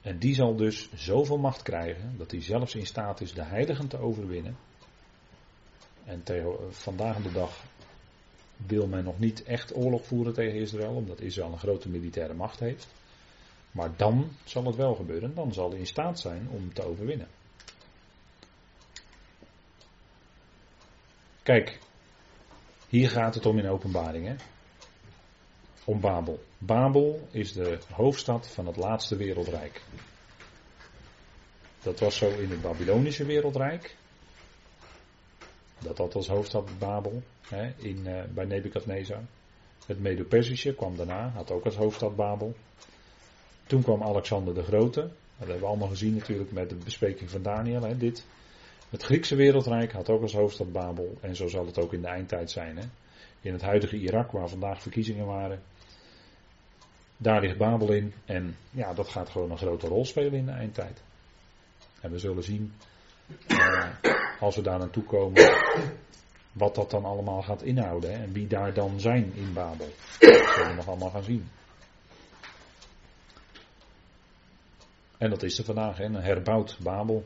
En 0.00 0.18
die 0.18 0.34
zal 0.34 0.56
dus 0.56 0.90
zoveel 0.94 1.38
macht 1.38 1.62
krijgen 1.62 2.14
dat 2.16 2.30
hij 2.30 2.42
zelfs 2.42 2.74
in 2.74 2.86
staat 2.86 3.20
is 3.20 3.32
de 3.32 3.44
heiligen 3.44 3.88
te 3.88 3.98
overwinnen. 3.98 4.56
En 6.04 6.22
vandaag 6.70 7.22
de 7.22 7.32
dag 7.32 7.64
wil 8.66 8.86
men 8.86 9.04
nog 9.04 9.18
niet 9.18 9.42
echt 9.42 9.76
oorlog 9.76 10.06
voeren 10.06 10.34
tegen 10.34 10.60
Israël, 10.60 10.94
omdat 10.94 11.20
Israël 11.20 11.52
een 11.52 11.58
grote 11.58 11.88
militaire 11.88 12.34
macht 12.34 12.60
heeft. 12.60 12.88
Maar 13.70 13.96
dan 13.96 14.36
zal 14.44 14.64
het 14.64 14.76
wel 14.76 14.94
gebeuren, 14.94 15.34
dan 15.34 15.52
zal 15.52 15.70
hij 15.70 15.78
in 15.78 15.86
staat 15.86 16.20
zijn 16.20 16.48
om 16.50 16.74
te 16.74 16.82
overwinnen. 16.82 17.28
Kijk, 21.42 21.78
hier 22.88 23.10
gaat 23.10 23.34
het 23.34 23.46
om 23.46 23.58
in 23.58 23.68
openbaring? 23.68 24.36
Om 25.84 26.00
Babel. 26.00 26.44
Babel 26.58 27.28
is 27.30 27.52
de 27.52 27.78
hoofdstad 27.92 28.48
van 28.48 28.66
het 28.66 28.76
laatste 28.76 29.16
wereldrijk. 29.16 29.82
Dat 31.82 32.00
was 32.00 32.16
zo 32.16 32.28
in 32.28 32.50
het 32.50 32.62
Babylonische 32.62 33.24
wereldrijk. 33.24 33.96
Dat 35.82 35.98
had 35.98 36.14
als 36.14 36.28
hoofdstad 36.28 36.70
Babel 36.78 37.22
hè, 37.48 37.72
in, 37.76 37.98
uh, 38.06 38.22
bij 38.34 38.44
Nebukadnezar. 38.44 39.22
Het 39.86 40.00
Medo-Persische 40.00 40.74
kwam 40.74 40.96
daarna, 40.96 41.28
had 41.28 41.50
ook 41.50 41.64
als 41.64 41.76
hoofdstad 41.76 42.16
Babel. 42.16 42.54
Toen 43.66 43.82
kwam 43.82 44.02
Alexander 44.02 44.54
de 44.54 44.62
Grote. 44.62 45.00
Dat 45.00 45.10
hebben 45.36 45.60
we 45.60 45.66
allemaal 45.66 45.88
gezien 45.88 46.14
natuurlijk 46.14 46.52
met 46.52 46.68
de 46.68 46.74
bespreking 46.74 47.30
van 47.30 47.42
Daniel. 47.42 47.82
Hè, 47.82 47.96
dit. 47.96 48.26
Het 48.90 49.02
Griekse 49.02 49.34
wereldrijk 49.34 49.92
had 49.92 50.10
ook 50.10 50.22
als 50.22 50.32
hoofdstad 50.32 50.72
Babel. 50.72 51.16
En 51.20 51.36
zo 51.36 51.48
zal 51.48 51.66
het 51.66 51.78
ook 51.78 51.92
in 51.92 52.00
de 52.00 52.08
eindtijd 52.08 52.50
zijn. 52.50 52.76
Hè. 52.76 52.84
In 53.40 53.52
het 53.52 53.62
huidige 53.62 53.96
Irak, 53.96 54.30
waar 54.30 54.48
vandaag 54.48 54.82
verkiezingen 54.82 55.26
waren. 55.26 55.62
Daar 57.16 57.40
ligt 57.40 57.58
Babel 57.58 57.92
in. 57.92 58.12
En 58.24 58.56
ja, 58.70 58.94
dat 58.94 59.08
gaat 59.08 59.28
gewoon 59.28 59.50
een 59.50 59.58
grote 59.58 59.86
rol 59.86 60.04
spelen 60.04 60.32
in 60.32 60.46
de 60.46 60.52
eindtijd. 60.52 61.02
En 62.00 62.10
we 62.10 62.18
zullen 62.18 62.42
zien, 62.42 62.72
als 64.40 64.56
we 64.56 64.62
daar 64.62 64.78
naartoe 64.78 65.04
komen, 65.04 65.42
wat 66.52 66.74
dat 66.74 66.90
dan 66.90 67.04
allemaal 67.04 67.42
gaat 67.42 67.62
inhouden. 67.62 68.12
Hè, 68.12 68.22
en 68.22 68.32
wie 68.32 68.46
daar 68.46 68.74
dan 68.74 69.00
zijn 69.00 69.32
in 69.34 69.52
Babel. 69.52 69.88
Dat 70.18 70.48
zullen 70.54 70.68
we 70.68 70.74
nog 70.76 70.88
allemaal 70.88 71.10
gaan 71.10 71.22
zien. 71.22 71.48
En 75.18 75.30
dat 75.30 75.42
is 75.42 75.58
er 75.58 75.64
vandaag, 75.64 75.96
hè, 75.96 76.04
een 76.04 76.14
herbouwd 76.14 76.78
Babel. 76.82 77.24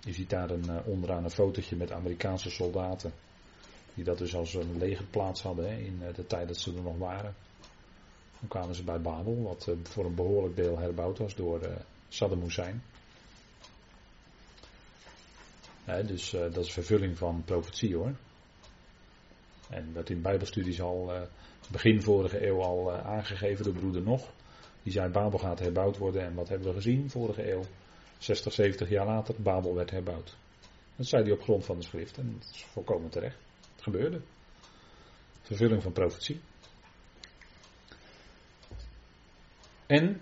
Je 0.00 0.12
ziet 0.12 0.30
daar 0.30 0.50
een, 0.50 0.64
uh, 0.70 0.76
onderaan 0.86 1.24
een 1.24 1.30
fotootje 1.30 1.76
met 1.76 1.92
Amerikaanse 1.92 2.50
soldaten. 2.50 3.12
Die 3.94 4.04
dat 4.04 4.18
dus 4.18 4.34
als 4.34 4.54
een 4.54 4.78
legerplaats 4.78 5.42
hadden 5.42 5.70
hè, 5.70 5.76
in 5.76 5.98
uh, 6.02 6.14
de 6.14 6.26
tijd 6.26 6.48
dat 6.48 6.56
ze 6.56 6.74
er 6.74 6.82
nog 6.82 6.98
waren. 6.98 7.34
Toen 8.38 8.48
kwamen 8.48 8.74
ze 8.74 8.84
bij 8.84 9.00
Babel, 9.00 9.42
wat 9.42 9.66
uh, 9.68 9.74
voor 9.82 10.04
een 10.04 10.14
behoorlijk 10.14 10.56
deel 10.56 10.78
herbouwd 10.78 11.18
was 11.18 11.34
door 11.34 11.60
Saddam 12.08 12.40
Hussein. 12.40 12.82
Dus 15.84 16.30
dat 16.30 16.56
is 16.56 16.72
vervulling 16.72 17.18
van 17.18 17.42
profetie 17.44 17.96
hoor. 17.96 18.14
En 19.70 19.92
dat 19.92 20.10
in 20.10 20.22
Bijbelstudies 20.22 20.80
al 20.80 21.28
begin 21.70 22.02
vorige 22.02 22.46
eeuw 22.46 22.62
al 22.62 22.92
aangegeven 22.92 23.64
door 23.64 23.74
broeder 23.74 24.02
Nog. 24.02 24.32
Die 24.82 24.92
zei 24.92 25.08
Babel 25.08 25.38
gaat 25.38 25.58
herbouwd 25.58 25.98
worden. 25.98 26.22
En 26.22 26.34
wat 26.34 26.48
hebben 26.48 26.68
we 26.68 26.74
gezien 26.74 27.10
vorige 27.10 27.52
eeuw? 27.52 27.64
60, 28.18 28.52
70 28.52 28.88
jaar 28.88 29.06
later, 29.06 29.34
Babel 29.38 29.74
werd 29.74 29.90
herbouwd. 29.90 30.36
Dat 30.96 31.06
zei 31.06 31.22
hij 31.22 31.32
op 31.32 31.42
grond 31.42 31.64
van 31.64 31.78
de 31.78 31.84
schrift. 31.84 32.18
En 32.18 32.36
dat 32.38 32.50
is 32.54 32.64
volkomen 32.64 33.10
terecht. 33.10 33.38
Het 33.74 33.82
gebeurde. 33.82 34.20
Vervulling 35.42 35.82
van 35.82 35.92
profetie. 35.92 36.40
En 39.86 40.20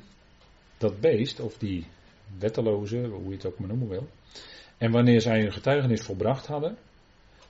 dat 0.79 1.01
beest, 1.01 1.41
of 1.41 1.59
die 1.59 1.87
wetteloze, 2.39 2.99
hoe 2.99 3.29
je 3.29 3.35
het 3.35 3.47
ook 3.47 3.59
maar 3.59 3.69
noemen 3.69 3.89
wil. 3.89 4.09
En 4.83 4.91
wanneer 4.91 5.21
zij 5.21 5.41
hun 5.41 5.53
getuigenis 5.53 6.03
volbracht 6.03 6.47
hadden, 6.47 6.77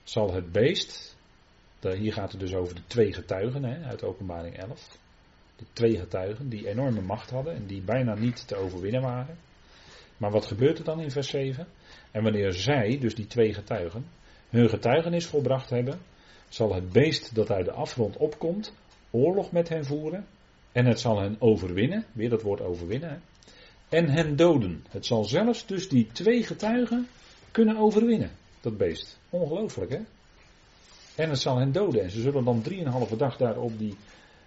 zal 0.03 0.33
het 0.33 0.53
beest, 0.53 1.17
hier 1.81 2.13
gaat 2.13 2.31
het 2.31 2.41
dus 2.41 2.55
over 2.55 2.75
de 2.75 2.87
twee 2.87 3.13
getuigen 3.13 3.65
hè, 3.65 3.85
uit 3.85 4.05
openbaring 4.05 4.57
11 4.57 4.99
twee 5.73 5.99
getuigen 5.99 6.49
die 6.49 6.69
enorme 6.69 7.01
macht 7.01 7.31
hadden 7.31 7.55
en 7.55 7.67
die 7.67 7.81
bijna 7.81 8.15
niet 8.15 8.49
te 8.49 8.57
overwinnen 8.57 9.03
waren. 9.03 9.39
Maar 10.17 10.31
wat 10.31 10.47
gebeurt 10.47 10.79
er 10.79 10.85
dan 10.85 11.01
in 11.01 11.11
vers 11.11 11.29
7? 11.29 11.67
En 12.11 12.23
wanneer 12.23 12.53
zij, 12.53 12.99
dus 13.01 13.15
die 13.15 13.27
twee 13.27 13.55
getuigen, 13.55 14.05
hun 14.49 14.69
getuigenis 14.69 15.27
volbracht 15.27 15.71
hebben, 15.71 15.99
zal 16.49 16.75
het 16.75 16.91
beest 16.91 17.35
dat 17.35 17.51
uit 17.51 17.65
de 17.65 17.73
afgrond 17.73 18.17
opkomt, 18.17 18.75
oorlog 19.11 19.53
met 19.53 19.69
hen 19.69 19.85
voeren. 19.85 20.27
En 20.73 20.87
het 20.87 21.01
zal 21.01 21.21
hen 21.21 21.37
overwinnen, 21.39 22.05
weer 22.13 22.31
dat 22.31 22.43
woord 22.43 22.61
overwinnen. 22.61 23.11
Hè, 23.11 23.17
en 23.99 24.09
hen 24.09 24.37
doden. 24.37 24.85
Het 24.89 25.07
zal 25.07 25.25
zelfs 25.25 25.67
dus 25.67 25.89
die 25.89 26.07
twee 26.13 26.43
getuigen 26.43 27.09
kunnen 27.53 27.77
overwinnen, 27.77 28.31
dat 28.61 28.77
beest. 28.77 29.19
Ongelooflijk 29.31 29.91
hè? 29.91 30.01
En 31.15 31.31
het 31.31 31.41
zal 31.41 31.59
hen 31.59 31.73
doden. 31.73 32.03
En 32.03 32.11
ze 32.11 32.21
zullen 32.21 32.45
dan 32.45 32.63
drieënhalve 32.63 33.17
dag 33.17 33.37
daar 33.37 33.57
op 33.57 33.79
die 33.79 33.97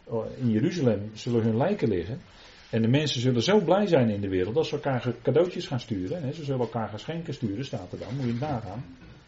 Oh, 0.07 0.25
in 0.37 0.49
Jeruzalem 0.49 1.11
zullen 1.13 1.43
hun 1.43 1.57
lijken 1.57 1.87
liggen. 1.87 2.21
En 2.69 2.81
de 2.81 2.87
mensen 2.87 3.21
zullen 3.21 3.43
zo 3.43 3.59
blij 3.59 3.87
zijn 3.87 4.09
in 4.09 4.21
de 4.21 4.29
wereld 4.29 4.55
dat 4.55 4.65
ze 4.65 4.75
elkaar 4.75 5.13
cadeautjes 5.21 5.67
gaan 5.67 5.79
sturen. 5.79 6.23
Hè. 6.23 6.33
Ze 6.33 6.43
zullen 6.43 6.59
elkaar 6.59 6.89
geschenken 6.89 7.33
sturen, 7.33 7.65
staat 7.65 7.91
er 7.91 7.99
dan. 7.99 8.15
Moet 8.15 8.25
je 8.25 8.33
nagaan. 8.33 8.85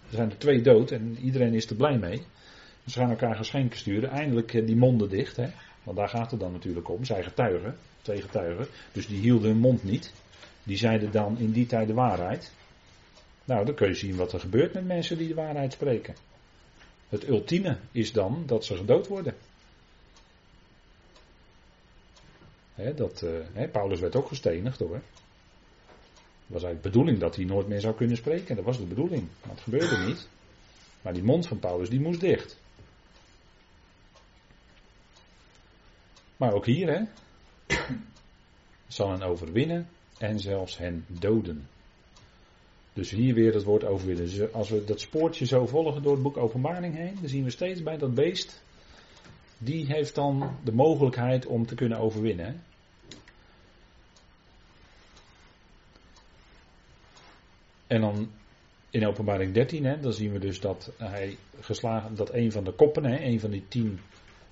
Er 0.10 0.16
zijn 0.16 0.30
er 0.30 0.38
twee 0.38 0.62
dood 0.62 0.92
en 0.92 1.18
iedereen 1.22 1.54
is 1.54 1.70
er 1.70 1.76
blij 1.76 1.98
mee. 1.98 2.22
Ze 2.86 3.00
gaan 3.00 3.10
elkaar 3.10 3.36
geschenken 3.36 3.78
sturen. 3.78 4.10
Eindelijk 4.10 4.54
eh, 4.54 4.66
die 4.66 4.76
monden 4.76 5.10
dicht. 5.10 5.36
Hè. 5.36 5.48
Want 5.84 5.98
daar 5.98 6.10
gaat 6.10 6.32
het 6.32 6.40
dan 6.40 6.52
natuurlijk 6.52 6.90
om. 6.90 7.06
Zij 7.06 7.24
getuigen. 7.24 7.76
Twee 8.02 8.22
getuigen. 8.22 8.68
Dus 8.92 9.08
die 9.08 9.20
hielden 9.20 9.50
hun 9.50 9.60
mond 9.60 9.84
niet. 9.84 10.14
Die 10.64 10.78
zeiden 10.78 11.12
dan 11.12 11.38
in 11.38 11.52
die 11.52 11.66
tijd 11.66 11.88
de 11.88 11.94
waarheid. 11.94 12.52
Nou, 13.48 13.66
dan 13.66 13.76
kun 13.76 13.88
je 13.88 13.94
zien 13.94 14.16
wat 14.16 14.34
er 14.34 14.40
gebeurt 14.40 14.74
met 14.74 14.86
mensen 14.86 15.18
die 15.18 15.28
de 15.28 15.34
waarheid 15.34 15.74
spreken. 15.74 16.16
Het 17.10 17.28
ultieme 17.28 17.78
is 17.92 18.12
dan 18.12 18.44
dat 18.46 18.66
ze 18.66 18.76
gedood 18.76 19.08
worden. 19.08 19.36
dat, 22.96 23.24
uh, 23.56 23.72
Paulus 23.72 24.00
werd 24.00 24.16
ook 24.16 24.28
gestenigd 24.28 24.80
hoor. 24.80 24.94
Het 24.96 25.04
was 26.48 26.64
eigenlijk 26.64 26.84
de 26.84 26.90
bedoeling 26.90 27.20
dat 27.20 27.36
hij 27.36 27.46
nooit 27.46 27.68
meer 27.68 27.80
zou 27.80 27.96
kunnen 27.96 28.18
spreken. 28.18 28.56
Dat 28.56 28.66
was 28.66 28.78
de 28.78 28.86
bedoeling. 28.86 29.28
Maar 29.42 29.52
het 29.52 29.62
gebeurde 29.64 29.98
niet. 29.98 30.28
Maar 31.02 31.14
die 31.14 31.24
mond 31.24 31.48
van 31.48 31.60
Paulus 31.60 31.90
die 31.90 32.00
moest 32.00 32.20
dicht. 32.20 32.58
Maar 36.38 36.54
ook 36.54 36.66
hier, 36.66 36.88
hè. 36.88 37.04
Zal 38.88 39.12
hen 39.12 39.22
overwinnen 39.22 39.90
en 40.18 40.40
zelfs 40.40 40.78
hen 40.78 41.06
doden. 41.08 41.68
Dus 42.98 43.10
hier 43.10 43.34
weer 43.34 43.54
het 43.54 43.64
woord 43.64 43.84
overwinnen. 43.84 44.26
Dus 44.26 44.54
als 44.54 44.70
we 44.70 44.84
dat 44.84 45.00
spoortje 45.00 45.46
zo 45.46 45.66
volgen 45.66 46.04
door 46.04 46.14
het 46.14 46.22
boek 46.22 46.38
Openbaring 46.38 46.96
heen, 46.96 47.18
dan 47.20 47.30
zien 47.30 47.44
we 47.44 47.50
steeds 47.50 47.84
bij 47.84 47.98
dat 47.98 48.14
beest. 48.14 48.64
Die 49.58 49.86
heeft 49.86 50.16
dan 50.16 50.58
de 50.64 50.72
mogelijkheid 50.72 51.46
om 51.46 51.66
te 51.66 51.76
kunnen 51.76 51.98
overwinnen. 51.98 52.64
En 57.88 58.02
dan 58.02 58.32
in 58.90 59.08
openbaring 59.08 59.54
13, 59.54 59.86
hè, 59.86 60.00
dan 60.00 60.14
zien 60.14 60.32
we 60.32 60.40
dus 60.40 60.60
dat 60.60 60.92
hij 60.98 61.38
geslagen, 61.60 62.16
dat 62.16 62.34
een 62.34 62.52
van 62.52 62.64
de 62.64 62.72
koppen, 62.72 63.06
hè, 63.06 63.24
een 63.24 63.40
van 63.40 63.52
die 63.52 63.68
tien, 63.68 64.00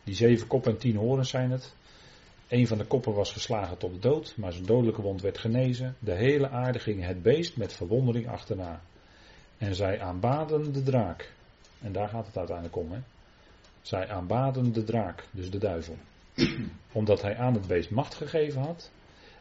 die 0.03 0.15
zeven 0.15 0.47
koppen 0.47 0.71
en 0.71 0.77
tien 0.77 0.95
horens 0.95 1.29
zijn 1.29 1.51
het. 1.51 1.75
Een 2.47 2.67
van 2.67 2.77
de 2.77 2.85
koppen 2.85 3.13
was 3.13 3.31
geslagen 3.31 3.77
tot 3.77 3.93
de 3.93 3.99
dood, 3.99 4.33
maar 4.37 4.51
zijn 4.53 4.65
dodelijke 4.65 5.01
wond 5.01 5.21
werd 5.21 5.37
genezen. 5.37 5.95
De 5.99 6.13
hele 6.13 6.49
aarde 6.49 6.79
ging 6.79 7.05
het 7.05 7.21
beest 7.21 7.57
met 7.57 7.73
verwondering 7.73 8.27
achterna. 8.27 8.81
En 9.57 9.75
zij 9.75 10.01
aanbaden 10.01 10.73
de 10.73 10.83
draak. 10.83 11.33
En 11.81 11.91
daar 11.91 12.09
gaat 12.09 12.25
het 12.25 12.37
uiteindelijk 12.37 12.77
om. 12.77 12.91
Hè. 12.91 12.99
Zij 13.81 14.09
aanbaden 14.09 14.73
de 14.73 14.83
draak, 14.83 15.25
dus 15.31 15.51
de 15.51 15.57
duivel. 15.57 15.97
Omdat 16.91 17.21
hij 17.21 17.37
aan 17.37 17.53
het 17.53 17.67
beest 17.67 17.89
macht 17.89 18.15
gegeven 18.15 18.61
had. 18.61 18.91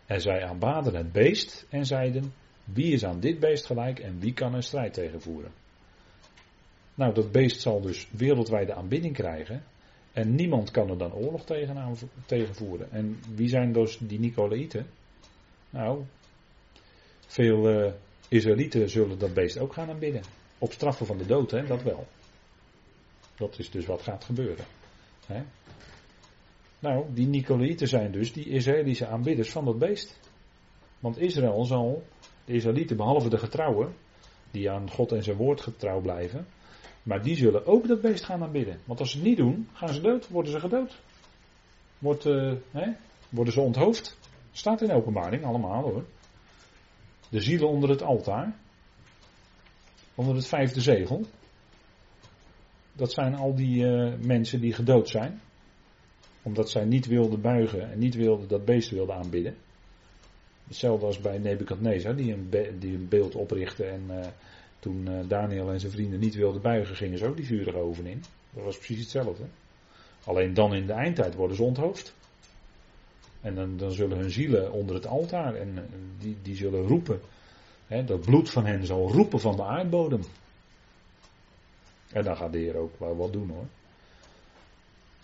En 0.07 0.21
zij 0.21 0.45
aanbaden 0.45 0.95
het 0.95 1.13
beest 1.13 1.67
en 1.71 1.87
zeiden: 1.87 2.33
Wie 2.65 2.93
is 2.93 3.05
aan 3.05 3.21
dit 3.21 3.41
beest 3.41 3.67
gelijk 3.67 3.99
en 3.99 4.19
wie 4.19 4.33
kan 4.33 4.55
een 4.55 4.63
strijd 4.63 4.95
tegenvoeren? 4.95 5.53
Nou, 6.95 7.15
dat 7.15 7.33
beest 7.33 7.61
zal 7.61 7.81
dus 7.81 8.09
wereldwijde 8.11 8.75
aanbidding 8.75 9.15
krijgen. 9.15 9.65
En 10.15 10.35
niemand 10.35 10.71
kan 10.71 10.91
er 10.91 10.99
dan 10.99 11.13
oorlog 11.13 11.45
tegen, 11.45 11.97
tegenvoeren. 12.27 12.91
En 12.93 13.21
wie 13.35 13.49
zijn 13.49 13.73
dus 13.73 13.99
die 13.99 14.19
Nicolaïten? 14.19 14.87
Nou, 15.71 16.05
veel 17.27 17.71
uh, 17.71 17.93
Israëlieten 18.29 18.91
zullen 18.91 19.19
dat 19.19 19.35
beest 19.35 19.59
ook 19.59 19.73
gaan 19.73 19.91
aanbidden. 19.91 20.23
Op 20.59 20.73
straffen 20.73 21.07
van 21.07 21.19
de 21.19 21.27
dood, 21.27 21.51
hè, 21.51 21.67
dat 21.67 21.83
wel. 21.83 22.07
Dat 23.37 23.59
is 23.59 23.71
dus 23.71 23.87
wat 23.87 24.03
gaat 24.03 24.25
gebeuren. 24.25 24.65
Hè. 25.27 25.43
Nou, 26.79 27.07
die 27.15 27.27
Nicolaïten 27.27 27.89
zijn 27.89 28.13
dus 28.13 28.33
die 28.33 28.49
Israëlische 28.49 29.07
aanbidders 29.07 29.51
van 29.51 29.65
dat 29.65 29.79
beest. 29.79 30.19
Want 30.99 31.19
Israël 31.19 31.65
zal, 31.65 32.03
de 32.45 32.53
Israëlieten 32.53 32.97
behalve 32.97 33.29
de 33.29 33.39
getrouwen, 33.39 33.95
die 34.51 34.71
aan 34.71 34.91
God 34.91 35.13
en 35.13 35.23
zijn 35.23 35.37
woord 35.37 35.61
getrouw 35.61 36.01
blijven, 36.01 36.47
maar 37.05 37.23
die 37.23 37.37
zullen 37.37 37.67
ook 37.67 37.89
dat 37.89 38.01
beest 38.01 38.25
gaan 38.25 38.43
aanbidden. 38.43 38.81
Want 38.85 39.01
als 39.01 39.11
ze 39.11 39.17
het 39.17 39.27
niet 39.27 39.37
doen, 39.37 39.69
gaan 39.73 39.95
ze 39.95 40.01
dood, 40.01 40.29
worden 40.29 40.53
ze 40.53 40.61
gedood. 40.61 41.01
Wordt, 41.99 42.27
uh, 42.27 42.53
hè, 42.71 42.93
worden 43.29 43.53
ze 43.53 43.61
onthoofd. 43.61 44.19
Staat 44.53 44.83
in 44.83 44.93
openbaring, 44.93 45.45
allemaal 45.45 45.83
hoor. 45.83 46.05
De 47.29 47.41
zielen 47.41 47.69
onder 47.69 47.91
het 47.91 48.03
altaar. 48.03 48.57
Onder 50.15 50.35
het 50.35 50.47
vijfde 50.47 50.81
zegel. 50.81 51.25
Dat 52.93 53.13
zijn 53.13 53.35
al 53.35 53.55
die 53.55 53.85
uh, 53.85 54.15
mensen 54.21 54.61
die 54.61 54.73
gedood 54.73 55.09
zijn. 55.09 55.41
Omdat 56.43 56.71
zij 56.71 56.85
niet 56.85 57.07
wilden 57.07 57.41
buigen 57.41 57.91
en 57.91 57.99
niet 57.99 58.15
wilden 58.15 58.49
dat 58.49 58.65
beest 58.65 58.91
wilden 58.91 59.15
aanbidden. 59.15 59.57
Hetzelfde 60.67 61.07
als 61.07 61.21
bij 61.21 61.39
Nebukadnezar, 61.39 62.17
die 62.17 62.33
een, 62.33 62.51
die 62.79 62.95
een 62.95 63.09
beeld 63.09 63.35
oprichtte 63.35 63.85
en 63.85 64.03
uh, 64.11 64.27
toen 64.85 65.07
uh, 65.09 65.29
Daniel 65.29 65.71
en 65.71 65.81
zijn 65.81 65.93
vrienden 65.93 66.21
niet 66.21 66.35
wilden 66.35 66.63
buigen, 66.63 66.97
gingen 66.97 67.19
ze 67.19 67.27
ook 67.27 67.37
die 67.37 67.47
vurige 67.47 67.77
oven 67.77 68.07
in. 68.07 68.23
Dat 68.51 68.65
was 68.65 68.77
precies 68.77 68.99
hetzelfde. 68.99 69.45
Alleen 70.25 70.55
dan 70.55 70.75
in 70.75 70.87
de 70.87 70.93
eindtijd 70.93 71.35
worden 71.35 71.57
ze 71.57 71.63
onthoofd. 71.63 72.15
En 73.41 73.55
dan, 73.55 73.77
dan 73.77 73.93
zullen 73.93 74.19
hun 74.19 74.31
zielen 74.31 74.73
onder 74.73 74.95
het 74.95 75.07
altaar 75.07 75.55
en 75.55 75.89
die, 76.19 76.37
die 76.43 76.57
zullen 76.57 76.87
roepen. 76.87 77.21
Hè, 77.87 78.05
dat 78.05 78.21
bloed 78.21 78.51
van 78.51 78.67
hen 78.67 78.87
zal 78.87 79.11
roepen 79.11 79.41
van 79.41 79.57
de 79.57 79.63
aardbodem. 79.63 80.23
En 82.13 82.25
dan 82.25 82.37
gaat 82.37 82.53
de 82.53 82.59
Heer 82.59 82.77
ook 82.77 82.99
wel 82.99 83.17
wat 83.17 83.33
doen 83.33 83.49
hoor. 83.49 83.67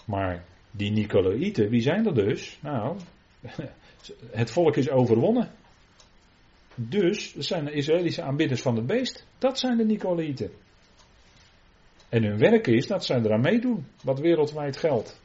Maar 0.04 0.44
die 0.70 0.90
Nicolaïten, 0.90 1.68
wie 1.68 1.82
zijn 1.82 2.06
er 2.06 2.14
dus? 2.14 2.58
Nou, 2.62 2.96
het 4.40 4.50
volk 4.50 4.76
is 4.76 4.90
overwonnen. 4.90 5.50
Dus, 6.88 7.32
dat 7.32 7.44
zijn 7.44 7.64
de 7.64 7.72
Israëlische 7.72 8.22
aanbidders 8.22 8.62
van 8.62 8.76
het 8.76 8.86
beest. 8.86 9.26
Dat 9.38 9.58
zijn 9.58 9.76
de 9.76 9.84
Nicolaïten. 9.84 10.50
En 12.08 12.24
hun 12.24 12.38
werk 12.38 12.66
is 12.66 12.86
dat 12.86 13.04
zij 13.04 13.20
eraan 13.20 13.40
meedoen, 13.40 13.86
wat 14.02 14.20
wereldwijd 14.20 14.76
geldt. 14.76 15.20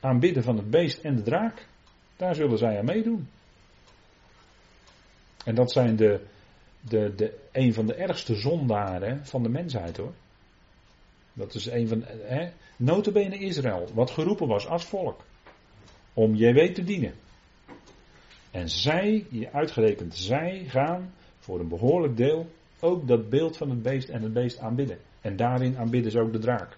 Aanbidden 0.00 0.42
van 0.42 0.56
het 0.56 0.70
beest 0.70 0.98
en 0.98 1.16
de 1.16 1.22
draak. 1.22 1.66
Daar 2.16 2.34
zullen 2.34 2.58
zij 2.58 2.78
aan 2.78 2.84
meedoen. 2.84 3.28
En 5.44 5.54
dat 5.54 5.72
zijn 5.72 5.96
de, 5.96 6.20
de, 6.80 7.14
de, 7.14 7.38
een 7.52 7.74
van 7.74 7.86
de 7.86 7.94
ergste 7.94 8.34
zondaren 8.34 9.26
van 9.26 9.42
de 9.42 9.48
mensheid 9.48 9.96
hoor. 9.96 10.14
Dat 11.32 11.54
is 11.54 11.66
een 11.66 11.88
van, 11.88 12.04
hè, 12.06 12.50
notabene 12.76 13.38
Israël, 13.38 13.88
wat 13.94 14.10
geroepen 14.10 14.48
was 14.48 14.66
als 14.66 14.84
volk. 14.84 15.20
Om 16.14 16.34
JW 16.34 16.74
te 16.74 16.84
dienen. 16.84 17.14
En 18.50 18.68
zij, 18.68 19.26
die 19.30 19.48
uitgerekend 19.48 20.16
zij, 20.16 20.64
gaan 20.68 21.14
voor 21.38 21.60
een 21.60 21.68
behoorlijk 21.68 22.16
deel 22.16 22.50
ook 22.80 23.08
dat 23.08 23.28
beeld 23.28 23.56
van 23.56 23.70
het 23.70 23.82
beest 23.82 24.08
en 24.08 24.22
het 24.22 24.32
beest 24.32 24.58
aanbidden. 24.58 24.98
En 25.20 25.36
daarin 25.36 25.78
aanbidden 25.78 26.12
ze 26.12 26.20
ook 26.20 26.32
de 26.32 26.38
draak. 26.38 26.76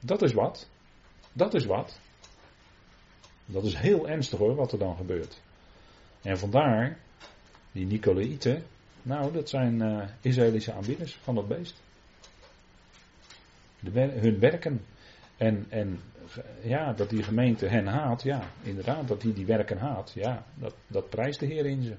Dat 0.00 0.22
is 0.22 0.32
wat. 0.32 0.68
Dat 1.32 1.54
is 1.54 1.64
wat. 1.64 2.00
Dat 3.46 3.64
is 3.64 3.74
heel 3.74 4.08
ernstig 4.08 4.38
hoor, 4.38 4.54
wat 4.54 4.72
er 4.72 4.78
dan 4.78 4.96
gebeurt. 4.96 5.40
En 6.22 6.38
vandaar, 6.38 6.98
die 7.72 7.86
Nicolaïten, 7.86 8.64
nou, 9.02 9.32
dat 9.32 9.48
zijn 9.48 9.82
uh, 9.82 10.08
Israëlische 10.20 10.72
aanbidders 10.72 11.18
van 11.22 11.34
dat 11.34 11.48
beest. 11.48 11.82
De, 13.80 14.00
hun 14.00 14.38
werken. 14.38 14.84
En, 15.36 15.66
en 15.68 16.00
ja, 16.62 16.92
dat 16.92 17.10
die 17.10 17.22
gemeente 17.22 17.66
hen 17.66 17.86
haat, 17.86 18.22
ja, 18.22 18.42
inderdaad, 18.62 19.08
dat 19.08 19.20
die 19.20 19.32
die 19.32 19.46
werken 19.46 19.78
haat, 19.78 20.12
ja, 20.14 20.44
dat, 20.54 20.74
dat 20.86 21.08
prijst 21.08 21.40
de 21.40 21.46
Heer 21.46 21.66
in 21.66 21.82
ze. 21.82 21.94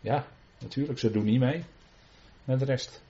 Ja, 0.00 0.26
natuurlijk, 0.58 0.98
ze 0.98 1.10
doen 1.10 1.24
niet 1.24 1.40
mee 1.40 1.64
met 2.44 2.58
de 2.58 2.64
rest. 2.64 3.02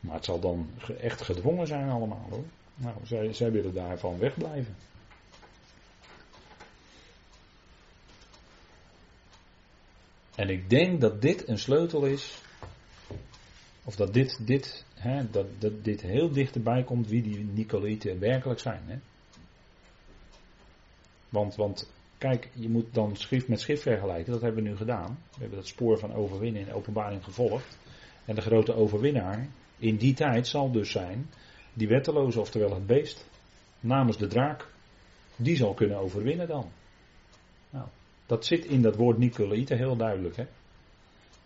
Maar 0.00 0.14
het 0.14 0.24
zal 0.24 0.40
dan 0.40 0.70
echt 1.00 1.22
gedwongen 1.22 1.66
zijn 1.66 1.88
allemaal 1.88 2.26
hoor. 2.30 2.44
Nou, 2.74 2.96
zij, 3.02 3.32
zij 3.32 3.50
willen 3.50 3.74
daarvan 3.74 4.18
wegblijven. 4.18 4.76
En 10.34 10.48
ik 10.48 10.70
denk 10.70 11.00
dat 11.00 11.22
dit 11.22 11.48
een 11.48 11.58
sleutel 11.58 12.04
is. 12.04 12.42
Of 13.84 13.96
dat 13.96 14.12
dit, 14.12 14.46
dit, 14.46 14.84
hè, 14.94 15.30
dat, 15.30 15.46
dat 15.58 15.84
dit 15.84 16.00
heel 16.00 16.32
dichterbij 16.32 16.82
komt 16.82 17.08
wie 17.08 17.22
die 17.22 17.38
Nicolaïten 17.38 18.18
werkelijk 18.18 18.60
zijn. 18.60 18.82
Hè. 18.86 18.96
Want, 21.34 21.54
want 21.54 21.90
kijk, 22.18 22.50
je 22.52 22.68
moet 22.68 22.94
dan 22.94 23.16
schrift 23.16 23.48
met 23.48 23.60
schrift 23.60 23.82
vergelijken. 23.82 24.32
Dat 24.32 24.40
hebben 24.40 24.62
we 24.62 24.68
nu 24.68 24.76
gedaan. 24.76 25.18
We 25.30 25.40
hebben 25.40 25.58
dat 25.58 25.66
spoor 25.66 25.98
van 25.98 26.14
overwinnen 26.14 26.66
in 26.66 26.72
openbaring 26.72 27.24
gevolgd. 27.24 27.78
En 28.24 28.34
de 28.34 28.40
grote 28.40 28.74
overwinnaar 28.74 29.48
in 29.78 29.96
die 29.96 30.14
tijd 30.14 30.46
zal 30.46 30.72
dus 30.72 30.90
zijn 30.90 31.30
die 31.72 31.88
wetteloze, 31.88 32.40
oftewel 32.40 32.74
het 32.74 32.86
beest, 32.86 33.26
namens 33.80 34.16
de 34.16 34.26
draak, 34.26 34.66
die 35.36 35.56
zal 35.56 35.74
kunnen 35.74 35.98
overwinnen 35.98 36.48
dan. 36.48 36.70
Nou, 37.70 37.86
dat 38.26 38.46
zit 38.46 38.64
in 38.64 38.82
dat 38.82 38.96
woord 38.96 39.18
Nicolaïte 39.18 39.74
heel 39.74 39.96
duidelijk. 39.96 40.36
Hè? 40.36 40.46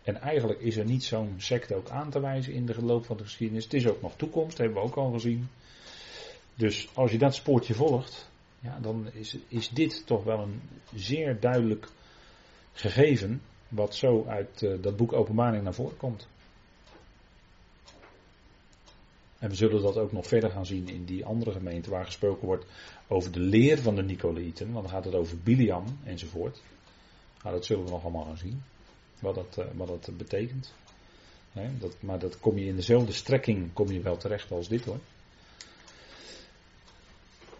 En 0.02 0.20
eigenlijk 0.20 0.60
is 0.60 0.76
er 0.76 0.84
niet 0.84 1.04
zo'n 1.04 1.34
secte 1.36 1.74
ook 1.74 1.88
aan 1.88 2.10
te 2.10 2.20
wijzen 2.20 2.52
in 2.52 2.66
de 2.66 2.84
loop 2.84 3.04
van 3.04 3.16
de 3.16 3.22
geschiedenis. 3.22 3.64
Het 3.64 3.74
is 3.74 3.86
ook 3.86 4.02
nog 4.02 4.16
toekomst, 4.16 4.58
hebben 4.58 4.76
we 4.76 4.88
ook 4.88 4.96
al 4.96 5.10
gezien. 5.10 5.48
Dus 6.54 6.88
als 6.94 7.10
je 7.10 7.18
dat 7.18 7.34
spoortje 7.34 7.74
volgt, 7.74 8.30
ja, 8.60 8.78
dan 8.80 9.12
is, 9.12 9.36
is 9.48 9.68
dit 9.68 10.06
toch 10.06 10.24
wel 10.24 10.38
een 10.38 10.60
zeer 10.94 11.40
duidelijk 11.40 11.88
gegeven 12.72 13.42
wat 13.68 13.94
zo 13.94 14.24
uit 14.24 14.62
uh, 14.62 14.82
dat 14.82 14.96
boek 14.96 15.12
Openbaring 15.12 15.64
naar 15.64 15.74
voren 15.74 15.96
komt. 15.96 16.28
En 19.38 19.48
we 19.48 19.54
zullen 19.54 19.82
dat 19.82 19.96
ook 19.96 20.12
nog 20.12 20.26
verder 20.26 20.50
gaan 20.50 20.66
zien 20.66 20.88
in 20.88 21.04
die 21.04 21.24
andere 21.24 21.52
gemeente 21.52 21.90
waar 21.90 22.04
gesproken 22.04 22.46
wordt 22.46 22.66
over 23.08 23.32
de 23.32 23.40
leer 23.40 23.78
van 23.78 23.94
de 23.94 24.02
Nicolaïten. 24.02 24.72
Want 24.72 24.84
dan 24.84 24.94
gaat 24.94 25.04
het 25.04 25.14
over 25.14 25.38
Biliam 25.38 25.84
enzovoort. 26.04 26.62
Nou, 27.42 27.54
dat 27.54 27.64
zullen 27.64 27.84
we 27.84 27.90
nog 27.90 28.02
allemaal 28.02 28.24
gaan 28.24 28.36
zien. 28.36 28.62
Wat 29.20 29.34
dat, 29.34 29.56
uh, 29.58 29.64
wat 29.74 29.86
dat 29.86 30.16
betekent. 30.16 30.74
dat, 31.78 31.96
maar 32.00 32.18
dat 32.18 32.40
kom 32.40 32.58
je 32.58 32.66
in 32.66 32.76
dezelfde 32.76 33.12
strekking 33.12 33.72
kom 33.72 33.90
je 33.90 34.00
wel 34.00 34.16
terecht 34.16 34.50
als 34.50 34.68
dit 34.68 34.84
hoor. 34.84 34.98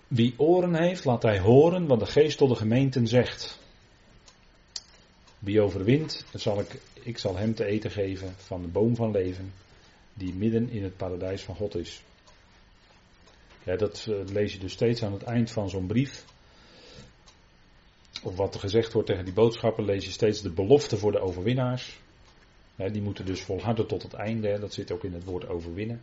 Wie 0.08 0.34
oren 0.36 0.74
heeft, 0.74 1.04
laat 1.04 1.22
hij 1.22 1.38
horen 1.38 1.86
wat 1.86 2.00
de 2.00 2.06
geest 2.06 2.38
tot 2.38 2.48
de 2.48 2.54
gemeenten 2.54 3.06
zegt. 3.06 3.58
Wie 5.38 5.60
overwint, 5.60 6.24
zal 6.34 6.60
ik, 6.60 6.80
ik 6.92 7.18
zal 7.18 7.36
hem 7.36 7.54
te 7.54 7.64
eten 7.64 7.90
geven 7.90 8.34
van 8.36 8.62
de 8.62 8.68
boom 8.68 8.96
van 8.96 9.10
leven, 9.10 9.52
die 10.14 10.34
midden 10.34 10.70
in 10.70 10.82
het 10.82 10.96
paradijs 10.96 11.42
van 11.42 11.54
God 11.54 11.74
is. 11.76 12.02
Ja, 13.64 13.76
dat 13.76 14.06
uh, 14.08 14.16
lees 14.26 14.52
je 14.52 14.58
dus 14.58 14.72
steeds 14.72 15.02
aan 15.02 15.12
het 15.12 15.22
eind 15.22 15.50
van 15.50 15.70
zo'n 15.70 15.86
brief. 15.86 16.24
Of 18.22 18.36
wat 18.36 18.54
er 18.54 18.60
gezegd 18.60 18.92
wordt 18.92 19.08
tegen 19.08 19.24
die 19.24 19.34
boodschappen, 19.34 19.84
lees 19.84 20.04
je 20.04 20.10
steeds 20.10 20.42
de 20.42 20.50
belofte 20.50 20.96
voor 20.96 21.12
de 21.12 21.20
overwinnaars. 21.20 21.98
Die 22.76 23.02
moeten 23.02 23.26
dus 23.26 23.42
volharden 23.42 23.86
tot 23.86 24.02
het 24.02 24.12
einde. 24.12 24.58
Dat 24.58 24.74
zit 24.74 24.92
ook 24.92 25.04
in 25.04 25.12
het 25.12 25.24
woord 25.24 25.48
overwinnen. 25.48 26.00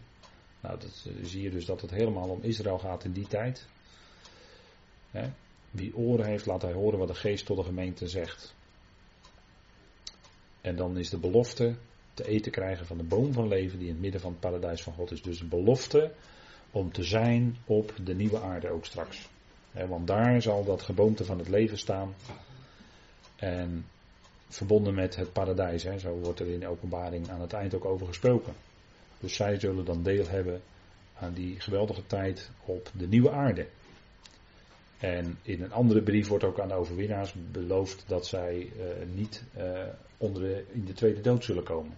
Nou, 0.62 0.80
dat 0.80 1.06
uh, 1.08 1.26
zie 1.26 1.42
je 1.42 1.50
dus 1.50 1.66
dat 1.66 1.82
het 1.82 1.92
helemaal 1.92 2.30
om 2.30 2.42
Israël 2.42 2.78
gaat 2.78 3.04
in 3.04 3.12
die 3.12 3.28
tijd. 3.28 3.68
Wie 5.72 5.96
oren 5.96 6.26
heeft, 6.26 6.46
laat 6.46 6.62
hij 6.62 6.74
horen 6.74 7.00
wat 7.00 7.08
de 7.08 7.16
geest 7.16 7.46
tot 7.46 7.58
de 7.58 7.64
gemeente 7.64 8.08
zegt. 8.08 8.56
En 10.62 10.76
dan 10.76 10.98
is 10.98 11.10
de 11.10 11.18
belofte 11.18 11.76
te 12.14 12.28
eten 12.28 12.52
krijgen 12.52 12.86
van 12.86 12.98
de 12.98 13.04
boom 13.04 13.34
van 13.34 13.48
leven 13.48 13.78
die 13.78 13.88
in 13.88 13.94
het 13.94 14.02
midden 14.02 14.22
van 14.22 14.32
het 14.32 14.40
paradijs 14.40 14.84
van 14.84 14.94
God 14.94 15.12
is. 15.12 15.22
Dus 15.22 15.40
een 15.40 15.50
belofte 15.50 16.12
om 16.72 16.92
te 16.92 17.04
zijn 17.04 17.58
op 17.66 17.94
de 18.04 18.16
nieuwe 18.16 18.42
aarde 18.42 18.70
ook 18.70 18.86
straks. 18.86 19.30
want 19.72 20.08
daar 20.08 20.42
zal 20.42 20.64
dat 20.64 20.82
geboomte 20.82 21.26
van 21.26 21.38
het 21.38 21.50
leven 21.50 21.78
staan. 21.78 22.16
En 23.36 23.86
verbonden 24.48 24.94
met 24.94 25.16
het 25.16 25.34
paradijs. 25.34 25.84
Zo 25.98 26.20
wordt 26.20 26.40
er 26.40 26.48
in 26.48 26.60
de 26.60 26.68
openbaring 26.68 27.30
aan 27.30 27.42
het 27.42 27.54
eind 27.54 27.74
ook 27.74 27.86
over 27.86 28.08
gesproken. 28.08 28.54
Dus 29.20 29.36
zij 29.36 29.60
zullen 29.60 29.86
dan 29.86 30.04
deel 30.04 30.28
hebben 30.28 30.62
aan 31.20 31.34
die 31.34 31.60
geweldige 31.60 32.06
tijd 32.08 32.50
op 32.66 32.92
de 32.94 33.08
nieuwe 33.08 33.32
aarde. 33.32 33.68
En 34.98 35.38
in 35.42 35.62
een 35.62 35.72
andere 35.72 36.02
brief 36.02 36.28
wordt 36.28 36.44
ook 36.44 36.60
aan 36.60 36.68
de 36.68 36.74
overwinnaars 36.74 37.34
beloofd 37.52 38.04
dat 38.08 38.26
zij 38.26 38.72
uh, 38.78 38.84
niet 39.14 39.44
uh, 39.58 39.88
onder 40.18 40.42
de, 40.42 40.66
in 40.72 40.86
de 40.86 40.94
tweede 40.94 41.22
dood 41.22 41.44
zullen 41.44 41.64
komen. 41.64 41.98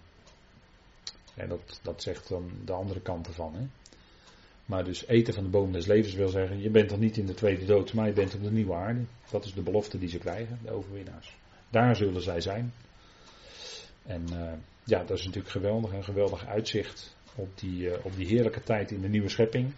En 1.34 1.48
dat, 1.48 1.80
dat 1.82 2.02
zegt 2.02 2.28
dan 2.28 2.50
de 2.64 2.72
andere 2.72 3.00
kant 3.00 3.26
ervan. 3.26 3.54
Hè? 3.54 3.66
Maar 4.64 4.84
dus 4.84 5.06
eten 5.06 5.34
van 5.34 5.42
de 5.42 5.48
boom 5.48 5.72
des 5.72 5.86
levens 5.86 6.14
wil 6.14 6.28
zeggen, 6.28 6.60
je 6.60 6.70
bent 6.70 6.90
dan 6.90 6.98
niet 6.98 7.16
in 7.16 7.26
de 7.26 7.34
tweede 7.34 7.64
dood, 7.64 7.92
maar 7.92 8.06
je 8.06 8.12
bent 8.12 8.34
op 8.34 8.42
de 8.42 8.50
nieuwe 8.50 8.74
aarde. 8.74 9.00
Dat 9.30 9.44
is 9.44 9.54
de 9.54 9.62
belofte 9.62 9.98
die 9.98 10.08
ze 10.08 10.18
krijgen, 10.18 10.58
de 10.64 10.70
overwinnaars. 10.70 11.36
Daar 11.70 11.96
zullen 11.96 12.22
zij 12.22 12.40
zijn. 12.40 12.72
En 14.06 14.24
uh, 14.32 14.52
ja, 14.84 15.04
dat 15.04 15.18
is 15.18 15.24
natuurlijk 15.24 15.52
geweldig, 15.52 15.92
een 15.92 16.04
geweldig 16.04 16.46
uitzicht 16.46 17.16
op 17.34 17.58
die, 17.58 18.04
op 18.04 18.16
die 18.16 18.26
heerlijke 18.26 18.62
tijd 18.62 18.90
in 18.90 19.00
de 19.00 19.08
nieuwe 19.08 19.28
schepping. 19.28 19.72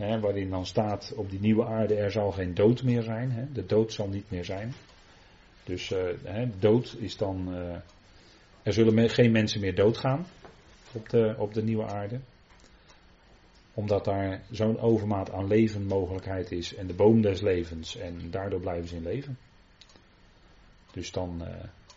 Waarin 0.00 0.50
dan 0.50 0.66
staat 0.66 1.12
op 1.16 1.30
die 1.30 1.40
nieuwe 1.40 1.64
aarde 1.64 1.94
er 1.94 2.10
zal 2.10 2.32
geen 2.32 2.54
dood 2.54 2.82
meer 2.82 3.02
zijn. 3.02 3.30
Hè, 3.30 3.52
de 3.52 3.66
dood 3.66 3.92
zal 3.92 4.08
niet 4.08 4.30
meer 4.30 4.44
zijn. 4.44 4.72
Dus 5.64 5.90
uh, 5.90 5.98
hè, 6.24 6.48
dood 6.58 6.96
is 6.98 7.16
dan. 7.16 7.54
Uh, 7.54 7.74
er 8.62 8.72
zullen 8.72 9.10
geen 9.10 9.32
mensen 9.32 9.60
meer 9.60 9.74
doodgaan 9.74 10.26
op 10.92 11.08
de, 11.08 11.34
op 11.38 11.54
de 11.54 11.62
nieuwe 11.62 11.86
aarde. 11.86 12.20
Omdat 13.74 14.04
daar 14.04 14.42
zo'n 14.50 14.78
overmaat 14.78 15.32
aan 15.32 15.46
leven 15.46 15.86
mogelijkheid 15.86 16.52
is. 16.52 16.74
En 16.74 16.86
de 16.86 16.94
boom 16.94 17.20
des 17.20 17.40
levens. 17.40 17.96
En 17.96 18.30
daardoor 18.30 18.60
blijven 18.60 18.88
ze 18.88 18.96
in 18.96 19.02
leven. 19.02 19.38
Dus 20.92 21.12
dan 21.12 21.42
uh, 21.42 21.48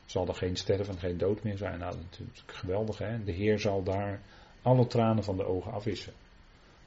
zal 0.05 0.27
er 0.27 0.35
geen 0.35 0.55
sterven, 0.55 0.97
geen 0.97 1.17
dood 1.17 1.43
meer 1.43 1.57
zijn. 1.57 1.79
Nou, 1.79 1.91
dat 1.91 2.03
is 2.11 2.19
natuurlijk 2.19 2.57
geweldig 2.57 2.97
hè. 2.97 3.23
De 3.23 3.31
Heer 3.31 3.59
zal 3.59 3.83
daar 3.83 4.21
alle 4.61 4.87
tranen 4.87 5.23
van 5.23 5.37
de 5.37 5.45
ogen 5.45 5.71
afwissen. 5.71 6.13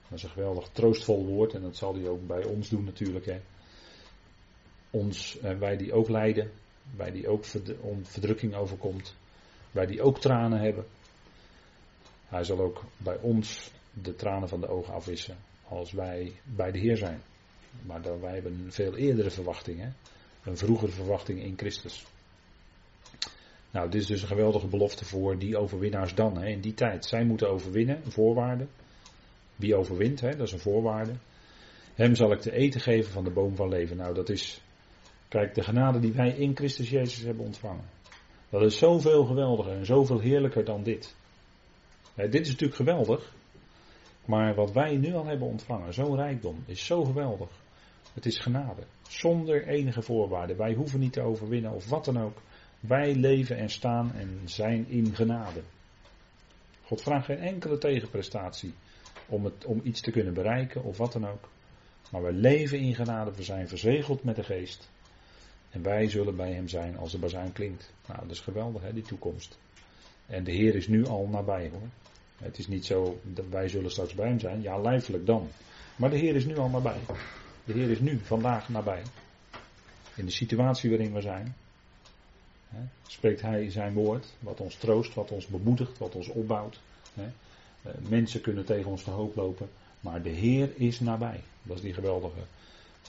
Dat 0.09 0.19
is 0.19 0.23
een 0.23 0.31
geweldig 0.31 0.69
troostvol 0.73 1.27
woord 1.27 1.55
en 1.55 1.63
dat 1.63 1.77
zal 1.77 1.95
hij 1.95 2.09
ook 2.09 2.27
bij 2.27 2.45
ons 2.45 2.69
doen 2.69 2.85
natuurlijk. 2.85 3.27
Hè. 3.27 3.41
Ons, 4.91 5.39
eh, 5.39 5.59
wij 5.59 5.77
die 5.77 5.93
ook 5.93 6.09
lijden, 6.09 6.51
wij 6.97 7.11
die 7.11 7.29
ook 7.29 7.45
verdrukking 8.03 8.55
overkomt, 8.55 9.17
wij 9.71 9.87
die 9.87 10.03
ook 10.03 10.21
tranen 10.21 10.61
hebben. 10.61 10.87
Hij 12.29 12.45
zal 12.45 12.59
ook 12.59 12.83
bij 12.97 13.19
ons 13.21 13.71
de 13.93 14.17
tranen 14.17 14.49
van 14.49 14.61
de 14.61 14.69
ogen 14.69 14.95
afwissen 14.95 15.37
als 15.69 15.93
wij 15.93 16.33
bij 16.45 16.73
de 16.73 16.79
Heer 16.79 16.97
zijn. 16.97 17.23
Maar 17.83 18.21
wij 18.21 18.35
hebben 18.35 18.53
een 18.53 18.73
veel 18.73 18.97
eerdere 18.97 19.31
verwachting, 19.31 19.93
een 20.45 20.57
vroegere 20.57 20.93
verwachting 20.93 21.43
in 21.43 21.55
Christus. 21.57 22.07
Nou, 23.71 23.91
dit 23.91 24.01
is 24.01 24.07
dus 24.07 24.23
een 24.23 24.29
geweldige 24.29 24.67
belofte 24.67 25.05
voor 25.05 25.39
die 25.39 25.57
overwinnaars 25.57 26.15
dan, 26.15 26.37
hè, 26.39 26.47
in 26.47 26.61
die 26.61 26.75
tijd. 26.75 27.05
Zij 27.05 27.25
moeten 27.25 27.51
overwinnen, 27.51 28.01
een 28.05 28.13
voorwaarde. 28.13 28.67
Wie 29.57 29.77
overwint, 29.77 30.21
hè, 30.21 30.37
dat 30.37 30.47
is 30.47 30.53
een 30.53 30.59
voorwaarde. 30.59 31.13
Hem 31.95 32.15
zal 32.15 32.33
ik 32.33 32.41
te 32.41 32.53
eten 32.53 32.81
geven 32.81 33.13
van 33.13 33.25
de 33.25 33.31
boom 33.31 33.57
van 33.57 33.69
leven. 33.69 33.97
Nou, 33.97 34.15
dat 34.15 34.29
is, 34.29 34.63
kijk, 35.29 35.55
de 35.55 35.63
genade 35.63 35.99
die 35.99 36.13
wij 36.13 36.31
in 36.31 36.57
Christus 36.57 36.91
Jezus 36.91 37.23
hebben 37.23 37.45
ontvangen. 37.45 37.85
Dat 38.51 38.63
is 38.63 38.79
zoveel 38.79 39.25
geweldiger 39.25 39.73
en 39.73 39.87
zoveel 39.87 40.19
heerlijker 40.19 40.65
dan 40.65 40.83
dit. 40.83 41.17
dit 42.15 42.41
is 42.41 42.49
natuurlijk 42.49 42.77
geweldig. 42.77 43.35
Maar 44.25 44.55
wat 44.55 44.73
wij 44.73 44.97
nu 44.97 45.15
al 45.15 45.27
hebben 45.27 45.49
ontvangen, 45.49 45.95
zo'n 45.95 46.17
rijkdom, 46.17 46.63
is 46.67 46.87
zo 46.87 47.05
geweldig. 47.05 47.51
Het 48.15 48.27
is 48.27 48.39
genade. 48.39 48.83
Zonder 49.09 49.67
enige 49.67 50.03
voorwaarden. 50.03 50.57
Wij 50.57 50.75
hoeven 50.75 51.01
niet 51.01 51.13
te 51.13 51.21
overwinnen 51.21 51.73
of 51.73 51.89
wat 51.89 52.05
dan 52.05 52.21
ook. 52.21 52.39
Wij 52.81 53.15
leven 53.15 53.57
en 53.57 53.71
staan 53.71 54.13
en 54.15 54.41
zijn 54.45 54.89
in 54.89 55.15
genade. 55.15 55.63
God 56.83 57.03
vraagt 57.03 57.25
geen 57.25 57.39
enkele 57.39 57.79
tegenprestatie 57.79 58.75
om, 59.29 59.45
het, 59.45 59.65
om 59.65 59.81
iets 59.85 60.01
te 60.01 60.11
kunnen 60.11 60.35
bereiken 60.35 60.85
of 60.85 60.97
wat 60.97 61.13
dan 61.13 61.29
ook. 61.29 61.49
Maar 62.11 62.23
wij 62.23 62.33
leven 62.33 62.79
in 62.79 62.95
genade, 62.95 63.33
we 63.35 63.43
zijn 63.43 63.69
verzegeld 63.69 64.25
met 64.25 64.37
de 64.37 64.43
geest. 64.43 64.91
En 65.71 65.83
wij 65.83 66.09
zullen 66.09 66.37
bij 66.37 66.53
hem 66.53 66.69
zijn 66.69 66.97
als 66.97 67.13
de 67.13 67.19
bazuin 67.19 67.53
klinkt. 67.53 67.93
Nou, 68.07 68.21
dat 68.21 68.31
is 68.31 68.41
geweldig 68.41 68.83
hè, 68.83 68.93
die 68.93 69.03
toekomst. 69.03 69.59
En 70.27 70.45
de 70.45 70.53
Heer 70.53 70.75
is 70.75 70.89
nu 70.89 71.07
al 71.07 71.27
nabij 71.27 71.71
hoor. 71.73 71.89
Het 72.37 72.59
is 72.59 72.67
niet 72.67 72.85
zo 72.85 73.21
dat 73.23 73.49
wij 73.49 73.69
zullen 73.69 73.91
straks 73.91 74.15
bij 74.15 74.29
hem 74.29 74.39
zijn. 74.39 74.63
Ja, 74.63 74.79
lijfelijk 74.79 75.27
dan. 75.27 75.49
Maar 75.97 76.11
de 76.11 76.17
Heer 76.17 76.37
is 76.37 76.45
nu 76.45 76.59
al 76.59 76.69
nabij. 76.69 77.01
De 77.65 77.73
Heer 77.73 77.91
is 77.91 78.01
nu, 78.01 78.19
vandaag 78.19 78.69
nabij. 78.69 79.03
In 80.15 80.25
de 80.25 80.31
situatie 80.31 80.91
waarin 80.91 81.13
we 81.13 81.21
zijn. 81.21 81.55
Hè, 82.69 82.81
spreekt 83.07 83.41
Hij 83.41 83.71
zijn 83.71 83.93
woord. 83.93 84.35
Wat 84.39 84.61
ons 84.61 84.75
troost, 84.77 85.15
wat 85.15 85.31
ons 85.31 85.47
bemoedigt, 85.47 85.99
wat 85.99 86.15
ons 86.15 86.29
opbouwt. 86.29 86.81
Hè. 87.15 87.29
Eh, 87.87 87.93
mensen 88.09 88.41
kunnen 88.41 88.65
tegen 88.65 88.91
ons 88.91 89.03
te 89.03 89.11
hoop 89.11 89.37
lopen, 89.37 89.69
maar 90.01 90.23
de 90.23 90.31
Heer 90.31 90.71
is 90.75 91.01
nabij. 91.01 91.41
Dat 91.63 91.77
is 91.77 91.83
die 91.83 91.95
geweldige 91.95 92.41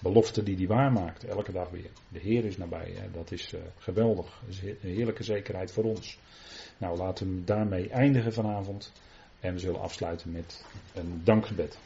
belofte 0.01 0.43
die 0.43 0.57
hij 0.57 0.67
waarmaakt, 0.67 1.23
elke 1.23 1.51
dag 1.51 1.69
weer. 1.69 1.89
De 2.09 2.19
Heer 2.19 2.45
is 2.45 2.57
nabij, 2.57 2.93
dat 3.13 3.31
is 3.31 3.53
uh, 3.53 3.59
geweldig. 3.77 4.41
Is 4.47 4.61
een 4.61 4.77
heerlijke 4.81 5.23
zekerheid 5.23 5.71
voor 5.71 5.83
ons. 5.83 6.19
Nou, 6.77 6.97
laten 6.97 7.35
we 7.35 7.43
daarmee 7.43 7.89
eindigen 7.89 8.33
vanavond. 8.33 8.91
En 9.39 9.53
we 9.53 9.59
zullen 9.59 9.81
afsluiten 9.81 10.31
met 10.31 10.65
een 10.93 11.21
dankgebed. 11.23 11.77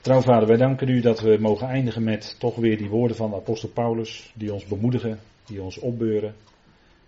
Trouw 0.00 0.20
vader, 0.20 0.48
wij 0.48 0.56
danken 0.56 0.88
u 0.88 1.00
dat 1.00 1.20
we 1.20 1.36
mogen 1.40 1.68
eindigen 1.68 2.02
met 2.02 2.36
toch 2.38 2.56
weer 2.56 2.78
die 2.78 2.88
woorden 2.88 3.16
van 3.16 3.30
de 3.30 3.36
apostel 3.36 3.68
Paulus, 3.68 4.32
die 4.34 4.52
ons 4.52 4.64
bemoedigen, 4.64 5.20
die 5.46 5.62
ons 5.62 5.78
opbeuren, 5.78 6.34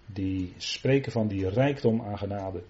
die 0.06 0.54
spreken 0.56 1.12
van 1.12 1.28
die 1.28 1.48
rijkdom 1.48 2.02
aan 2.02 2.18
genade. 2.18 2.62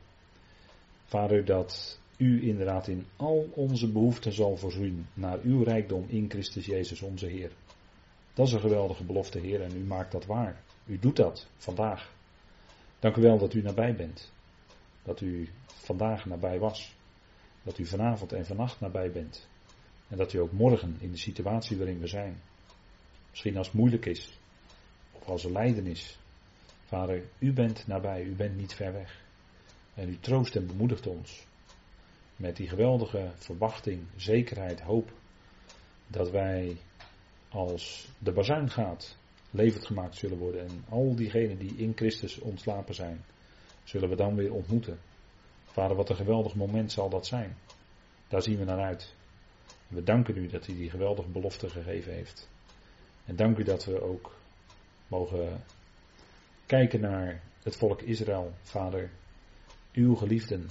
Vader, 1.10 1.44
dat 1.44 2.00
u 2.16 2.48
inderdaad 2.48 2.88
in 2.88 3.06
al 3.16 3.48
onze 3.54 3.92
behoeften 3.92 4.32
zal 4.32 4.56
voorzien 4.56 5.06
naar 5.14 5.38
uw 5.42 5.62
rijkdom 5.62 6.04
in 6.08 6.30
Christus 6.30 6.66
Jezus 6.66 7.02
onze 7.02 7.26
Heer. 7.26 7.50
Dat 8.34 8.46
is 8.46 8.52
een 8.52 8.60
geweldige 8.60 9.04
belofte, 9.04 9.38
Heer, 9.38 9.62
en 9.62 9.76
u 9.76 9.84
maakt 9.84 10.12
dat 10.12 10.26
waar. 10.26 10.62
U 10.86 10.98
doet 10.98 11.16
dat 11.16 11.46
vandaag. 11.56 12.14
Dank 12.98 13.16
u 13.16 13.22
wel 13.22 13.38
dat 13.38 13.54
u 13.54 13.62
nabij 13.62 13.96
bent. 13.96 14.32
Dat 15.02 15.20
u 15.20 15.48
vandaag 15.66 16.24
nabij 16.24 16.58
was. 16.58 16.96
Dat 17.62 17.78
u 17.78 17.86
vanavond 17.86 18.32
en 18.32 18.46
vannacht 18.46 18.80
nabij 18.80 19.10
bent. 19.10 19.48
En 20.08 20.16
dat 20.16 20.32
u 20.32 20.38
ook 20.38 20.52
morgen 20.52 20.96
in 21.00 21.10
de 21.10 21.18
situatie 21.18 21.76
waarin 21.76 22.00
we 22.00 22.06
zijn. 22.06 22.40
Misschien 23.30 23.56
als 23.56 23.66
het 23.66 23.76
moeilijk 23.76 24.06
is. 24.06 24.38
Of 25.12 25.28
als 25.28 25.44
er 25.44 25.52
lijden 25.52 25.86
is. 25.86 26.18
Vader, 26.84 27.22
u 27.38 27.52
bent 27.52 27.86
nabij, 27.86 28.22
u 28.22 28.34
bent 28.34 28.56
niet 28.56 28.74
ver 28.74 28.92
weg. 28.92 29.28
En 30.00 30.08
u 30.08 30.18
troost 30.20 30.56
en 30.56 30.66
bemoedigt 30.66 31.06
ons 31.06 31.46
met 32.36 32.56
die 32.56 32.68
geweldige 32.68 33.30
verwachting, 33.36 34.06
zekerheid, 34.16 34.80
hoop 34.80 35.12
dat 36.06 36.30
wij 36.30 36.76
als 37.48 38.08
de 38.18 38.32
bazuin 38.32 38.70
gaat 38.70 39.16
levend 39.50 39.86
gemaakt 39.86 40.16
zullen 40.16 40.38
worden 40.38 40.68
en 40.68 40.84
al 40.88 41.14
diegenen 41.14 41.58
die 41.58 41.76
in 41.76 41.92
Christus 41.94 42.38
ontslapen 42.38 42.94
zijn, 42.94 43.24
zullen 43.84 44.08
we 44.08 44.16
dan 44.16 44.34
weer 44.34 44.52
ontmoeten. 44.52 44.98
Vader, 45.64 45.96
wat 45.96 46.10
een 46.10 46.16
geweldig 46.16 46.54
moment 46.54 46.92
zal 46.92 47.08
dat 47.08 47.26
zijn. 47.26 47.56
Daar 48.28 48.42
zien 48.42 48.58
we 48.58 48.64
naar 48.64 48.84
uit. 48.84 49.14
We 49.88 50.02
danken 50.02 50.36
u 50.36 50.46
dat 50.46 50.68
u 50.68 50.74
die 50.74 50.90
geweldige 50.90 51.28
belofte 51.28 51.70
gegeven 51.70 52.12
heeft. 52.12 52.48
En 53.24 53.36
dank 53.36 53.58
u 53.58 53.62
dat 53.62 53.84
we 53.84 54.02
ook 54.02 54.36
mogen 55.08 55.62
kijken 56.66 57.00
naar 57.00 57.42
het 57.62 57.76
volk 57.76 58.02
Israël, 58.02 58.52
Vader, 58.62 59.10
uw 59.92 60.14
geliefden, 60.14 60.68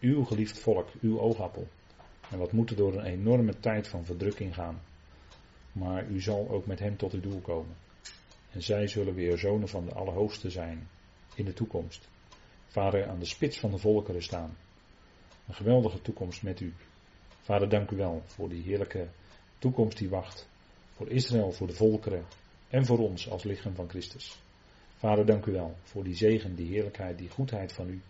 uw 0.00 0.24
geliefd 0.24 0.58
volk, 0.58 0.88
uw 1.00 1.18
oogappel. 1.18 1.68
En 2.30 2.38
wat 2.38 2.52
moeten 2.52 2.76
door 2.76 2.94
een 2.94 3.04
enorme 3.04 3.60
tijd 3.60 3.88
van 3.88 4.04
verdrukking 4.04 4.54
gaan. 4.54 4.80
Maar 5.72 6.06
u 6.08 6.20
zal 6.20 6.48
ook 6.48 6.66
met 6.66 6.78
hem 6.78 6.96
tot 6.96 7.12
uw 7.12 7.20
doel 7.20 7.40
komen. 7.40 7.76
En 8.50 8.62
zij 8.62 8.86
zullen 8.86 9.14
weer 9.14 9.38
zonen 9.38 9.68
van 9.68 9.84
de 9.84 9.94
Allerhoogste 9.94 10.50
zijn 10.50 10.88
in 11.34 11.44
de 11.44 11.52
toekomst. 11.52 12.08
Vader, 12.66 13.08
aan 13.08 13.18
de 13.18 13.24
spits 13.24 13.58
van 13.58 13.70
de 13.70 13.78
volkeren 13.78 14.22
staan. 14.22 14.56
Een 15.48 15.54
geweldige 15.54 16.02
toekomst 16.02 16.42
met 16.42 16.60
u. 16.60 16.72
Vader, 17.40 17.68
dank 17.68 17.90
u 17.90 17.96
wel 17.96 18.22
voor 18.26 18.48
die 18.48 18.62
heerlijke 18.62 19.08
toekomst 19.58 19.98
die 19.98 20.08
wacht. 20.08 20.48
Voor 20.90 21.08
Israël, 21.08 21.52
voor 21.52 21.66
de 21.66 21.74
volkeren 21.74 22.24
en 22.68 22.86
voor 22.86 22.98
ons 22.98 23.30
als 23.30 23.42
lichaam 23.42 23.74
van 23.74 23.88
Christus. 23.88 24.42
Vader, 24.96 25.26
dank 25.26 25.46
u 25.46 25.52
wel 25.52 25.76
voor 25.82 26.04
die 26.04 26.14
zegen, 26.14 26.54
die 26.54 26.68
heerlijkheid, 26.68 27.18
die 27.18 27.30
goedheid 27.30 27.72
van 27.72 27.88
u. 27.88 28.00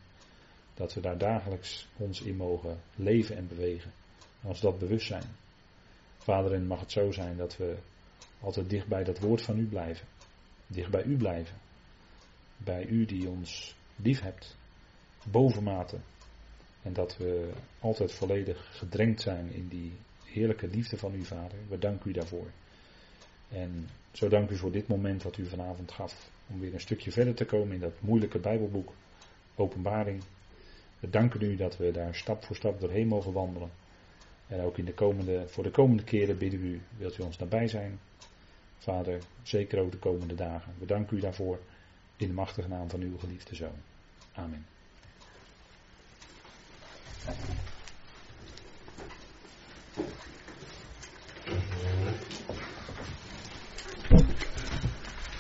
Dat 0.75 0.95
we 0.95 1.01
daar 1.01 1.19
dagelijks 1.19 1.89
ons 1.97 2.21
in 2.21 2.37
mogen 2.37 2.81
leven 2.95 3.37
en 3.37 3.49
bewegen. 3.49 3.93
En 4.43 4.49
ons 4.49 4.61
dat 4.61 4.79
bewust 4.79 5.07
zijn. 5.07 5.25
Vader, 6.19 6.53
en 6.53 6.67
mag 6.67 6.81
het 6.81 6.93
zo 6.93 7.11
zijn 7.11 7.37
dat 7.37 7.57
we 7.57 7.77
altijd 8.41 8.71
dicht 8.71 8.87
bij 8.87 9.05
dat 9.05 9.19
woord 9.19 9.43
van 9.43 9.59
u 9.59 9.67
blijven. 9.67 10.07
Dicht 10.67 10.91
bij 10.91 11.03
u 11.03 11.17
blijven. 11.17 11.57
Bij 12.57 12.87
u 12.87 13.05
die 13.05 13.29
ons 13.29 13.77
lief 13.97 14.21
hebt. 14.21 14.57
Bovenmate. 15.25 15.99
En 16.83 16.93
dat 16.93 17.17
we 17.17 17.51
altijd 17.81 18.13
volledig 18.13 18.79
gedrenkt 18.79 19.21
zijn 19.21 19.53
in 19.53 19.69
die 19.69 19.93
heerlijke 20.25 20.67
liefde 20.67 20.97
van 20.97 21.13
uw 21.13 21.25
Vader. 21.25 21.59
We 21.69 21.79
danken 21.79 22.11
u 22.11 22.13
daarvoor. 22.13 22.51
En 23.49 23.89
zo 24.13 24.29
dank 24.29 24.51
u 24.51 24.57
voor 24.57 24.73
dit 24.73 24.89
moment 24.89 25.23
wat 25.23 25.37
u 25.37 25.47
vanavond 25.47 25.93
gaf. 25.93 26.31
Om 26.49 26.61
weer 26.61 26.75
een 26.75 26.81
stukje 26.81 27.13
verder 27.13 27.35
te 27.35 27.45
komen 27.45 27.75
in 27.75 27.81
dat 27.81 28.01
moeilijke 28.01 28.39
Bijbelboek. 28.39 28.93
Openbaring. 29.55 30.23
We 31.03 31.11
danken 31.11 31.43
u 31.43 31.57
dat 31.57 31.77
we 31.77 31.91
daar 31.91 32.15
stap 32.15 32.45
voor 32.45 32.57
stap 32.57 32.81
doorheen 32.81 33.07
mogen 33.09 33.33
wandelen. 33.33 33.71
En 34.47 34.61
ook 34.61 34.79
in 34.79 34.85
de 34.85 34.95
komende, 34.95 35.49
voor 35.49 35.63
de 35.63 35.71
komende 35.71 36.05
keren 36.05 36.39
bidden 36.39 36.61
we 36.61 36.67
u, 36.67 36.81
wilt 36.97 37.19
u 37.19 37.23
ons 37.23 37.39
nabij 37.39 37.69
zijn? 37.69 37.99
Vader, 38.79 39.21
zeker 39.43 39.81
ook 39.81 39.91
de 39.91 39.99
komende 39.99 40.35
dagen. 40.35 40.75
We 40.79 40.87
danken 40.87 41.17
u 41.17 41.21
daarvoor 41.21 41.59
in 42.17 42.27
de 42.27 42.35
machtige 42.35 42.69
naam 42.69 42.91
van 42.91 43.01
uw 43.01 43.19
geliefde 43.19 43.55
zoon. 43.55 43.83
Amen. 44.33 44.67